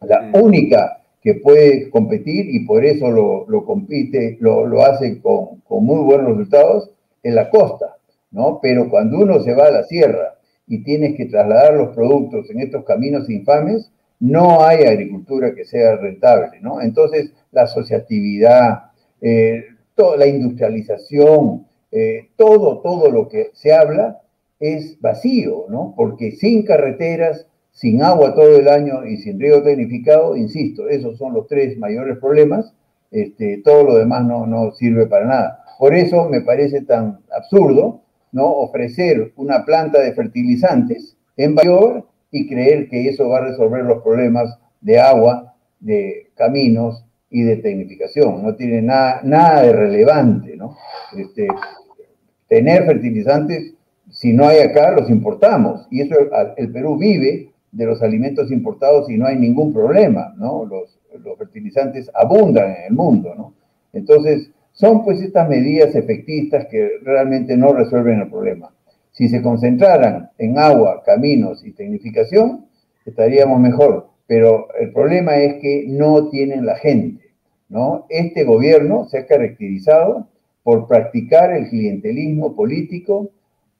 [0.00, 5.84] La única que puede competir y por eso lo, compite, lo, lo hace con, con,
[5.84, 6.90] muy buenos resultados,
[7.22, 7.96] es la costa,
[8.30, 8.60] ¿no?
[8.62, 10.36] Pero cuando uno se va a la sierra
[10.66, 15.96] y tienes que trasladar los productos en estos caminos infames, no hay agricultura que sea
[15.96, 16.80] rentable, ¿no?
[16.80, 19.64] Entonces, la asociatividad, eh,
[19.94, 24.20] toda la industrialización, eh, todo, todo lo que se habla
[24.60, 25.94] es vacío, ¿no?
[25.96, 31.34] Porque sin carreteras, sin agua todo el año y sin riego tecnificado, insisto, esos son
[31.34, 32.74] los tres mayores problemas,
[33.10, 35.64] este, todo lo demás no, no sirve para nada.
[35.78, 38.02] Por eso me parece tan absurdo,
[38.32, 38.46] ¿no?
[38.46, 44.02] Ofrecer una planta de fertilizantes en Bayor y creer que eso va a resolver los
[44.02, 48.42] problemas de agua, de caminos y de tecnificación.
[48.42, 50.76] No tiene nada, nada de relevante, ¿no?
[51.16, 51.46] Este,
[52.48, 53.74] tener fertilizantes
[54.18, 55.86] si no hay acá, los importamos.
[55.92, 56.16] Y eso
[56.56, 60.64] el Perú vive de los alimentos importados y no hay ningún problema, ¿no?
[60.64, 60.98] Los,
[61.38, 63.54] fertilizantes abundan en el mundo, ¿no?
[63.92, 68.72] Entonces, son pues estas medidas efectistas que realmente no resuelven el problema.
[69.12, 72.66] Si se concentraran en agua, caminos y tecnificación,
[73.06, 74.08] estaríamos mejor.
[74.26, 77.30] Pero el problema es que no tienen la gente,
[77.68, 78.06] ¿no?
[78.08, 80.26] Este gobierno se ha caracterizado
[80.64, 83.30] por practicar el clientelismo político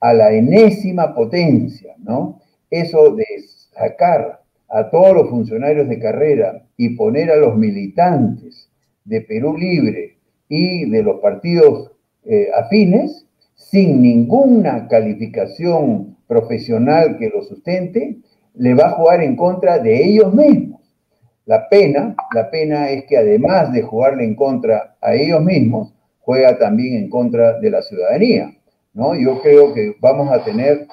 [0.00, 2.40] a la enésima potencia, ¿no?
[2.70, 3.24] Eso de
[3.72, 8.70] sacar a todos los funcionarios de carrera y poner a los militantes
[9.04, 10.18] de Perú Libre
[10.48, 11.92] y de los partidos
[12.24, 18.18] eh, afines sin ninguna calificación profesional que lo sustente,
[18.54, 20.80] le va a jugar en contra de ellos mismos.
[21.46, 26.58] La pena, la pena es que además de jugarle en contra a ellos mismos, juega
[26.58, 28.57] también en contra de la ciudadanía.
[28.98, 29.14] ¿No?
[29.14, 30.88] Yo creo que vamos a tener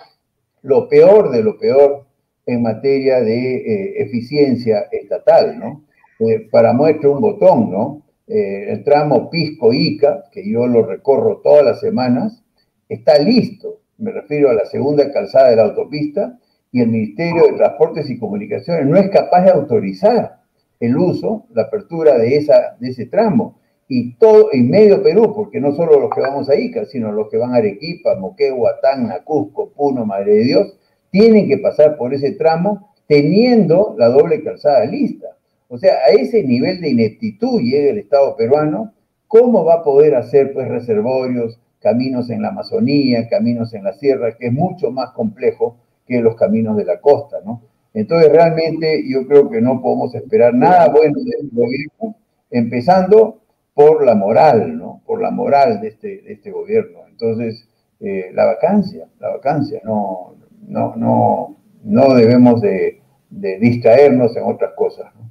[0.61, 2.05] lo peor de lo peor
[2.45, 5.85] en materia de eh, eficiencia estatal, ¿no?
[6.19, 8.03] Eh, para muestra un botón, ¿no?
[8.27, 12.43] Eh, el tramo Pisco-Ica, que yo lo recorro todas las semanas,
[12.87, 16.37] está listo, me refiero a la segunda calzada de la autopista,
[16.71, 20.41] y el Ministerio de Transportes y Comunicaciones no es capaz de autorizar
[20.79, 22.37] el uso, la apertura de,
[22.81, 23.59] ese tramo.
[23.87, 27.29] Y todo en medio Perú, porque no solo los que vamos a Ica, sino los
[27.29, 30.77] que van a Arequipa, Moquegua, Tacna, Cusco, Puno, Madre de Dios,
[31.11, 35.27] tienen que pasar por ese tramo teniendo la doble calzada lista.
[35.67, 38.93] O sea, a ese nivel de ineptitud llega el Estado peruano,
[39.27, 44.35] ¿cómo va a poder hacer pues reservorios, caminos en la Amazonía, caminos en la sierra,
[44.37, 45.77] que es mucho más complejo
[46.07, 47.61] que los caminos de la costa, ¿no?
[47.93, 52.15] Entonces, realmente yo creo que no podemos esperar nada bueno del gobierno,
[52.51, 53.41] empezando
[53.75, 55.03] por la moral, ¿no?
[55.05, 57.01] Por la moral de este, de este gobierno.
[57.07, 57.69] Entonces,
[57.99, 64.73] eh, la vacancia, la vacancia, no, no, no, no debemos de, de distraernos en otras
[64.75, 65.29] cosas, ¿no?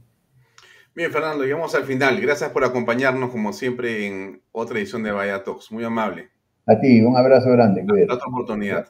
[0.95, 2.21] Bien, Fernando, llegamos al final.
[2.21, 5.73] Gracias por acompañarnos, como siempre, en otra edición de Vaya Talks.
[5.73, 6.29] Muy amable.
[6.67, 7.81] A ti, un abrazo grande.
[7.81, 8.89] Hasta otra oportunidad.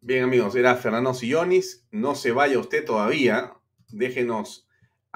[0.00, 1.86] Bien, amigos, era Fernando Sillonis.
[1.92, 3.52] No se vaya usted todavía.
[3.90, 4.67] Déjenos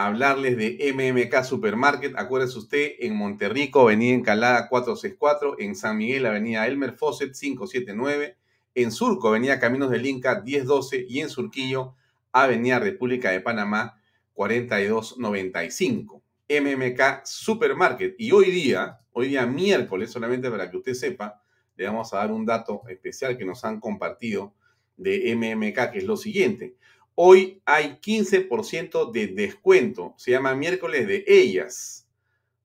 [0.06, 2.14] hablarles de MMK Supermarket.
[2.16, 8.36] Acuérdese usted, en Monterrico, Avenida Encalada 464, en San Miguel, Avenida Elmer Fosset 579,
[8.74, 11.94] en Surco, Avenida Caminos del Inca 1012 y en Surquillo,
[12.32, 14.00] Avenida República de Panamá
[14.34, 16.22] 4295.
[16.48, 18.14] MMK Supermarket.
[18.18, 21.42] Y hoy día, hoy día miércoles, solamente para que usted sepa,
[21.76, 24.54] le vamos a dar un dato especial que nos han compartido
[24.96, 26.76] de MMK, que es lo siguiente.
[27.14, 30.14] Hoy hay 15% de descuento.
[30.16, 32.08] Se llama miércoles de ellas.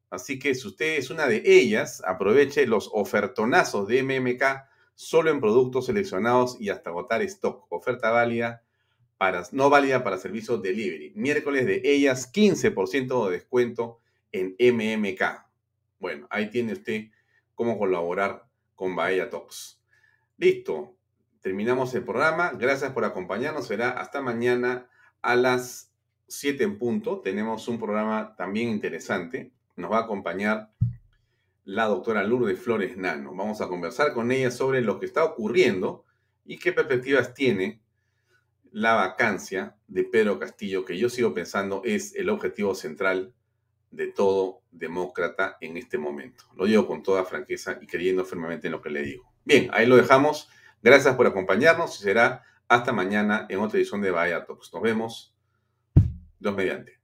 [0.10, 4.44] Así que si usted es una de ellas, aproveche los ofertonazos de MMK
[4.96, 7.66] solo en productos seleccionados y hasta agotar stock.
[7.70, 8.64] Oferta válida
[9.52, 11.12] no válida para servicios delivery.
[11.16, 14.00] Miércoles de ellas, 15% de descuento
[14.32, 15.22] en MMK.
[16.00, 17.06] Bueno, ahí tiene usted
[17.56, 19.82] cómo colaborar con Bahía Talks.
[20.38, 20.97] Listo,
[21.42, 22.52] terminamos el programa.
[22.58, 23.68] Gracias por acompañarnos.
[23.68, 24.90] Será hasta mañana
[25.22, 25.94] a las
[26.28, 27.22] 7 en punto.
[27.22, 29.52] Tenemos un programa también interesante.
[29.76, 30.72] Nos va a acompañar
[31.64, 33.36] la doctora Lourdes Flores Nano.
[33.36, 36.06] Vamos a conversar con ella sobre lo que está ocurriendo
[36.46, 37.82] y qué perspectivas tiene
[38.72, 43.34] la vacancia de Pedro Castillo, que yo sigo pensando es el objetivo central
[43.92, 46.46] de todo demócrata en este momento.
[46.56, 49.32] Lo digo con toda franqueza y creyendo firmemente en lo que le digo.
[49.44, 50.50] Bien, ahí lo dejamos.
[50.88, 54.74] Gracias por acompañarnos y será hasta mañana en otra edición de Vaya Talks.
[54.74, 55.36] Nos vemos.
[56.40, 56.97] Dos mediante.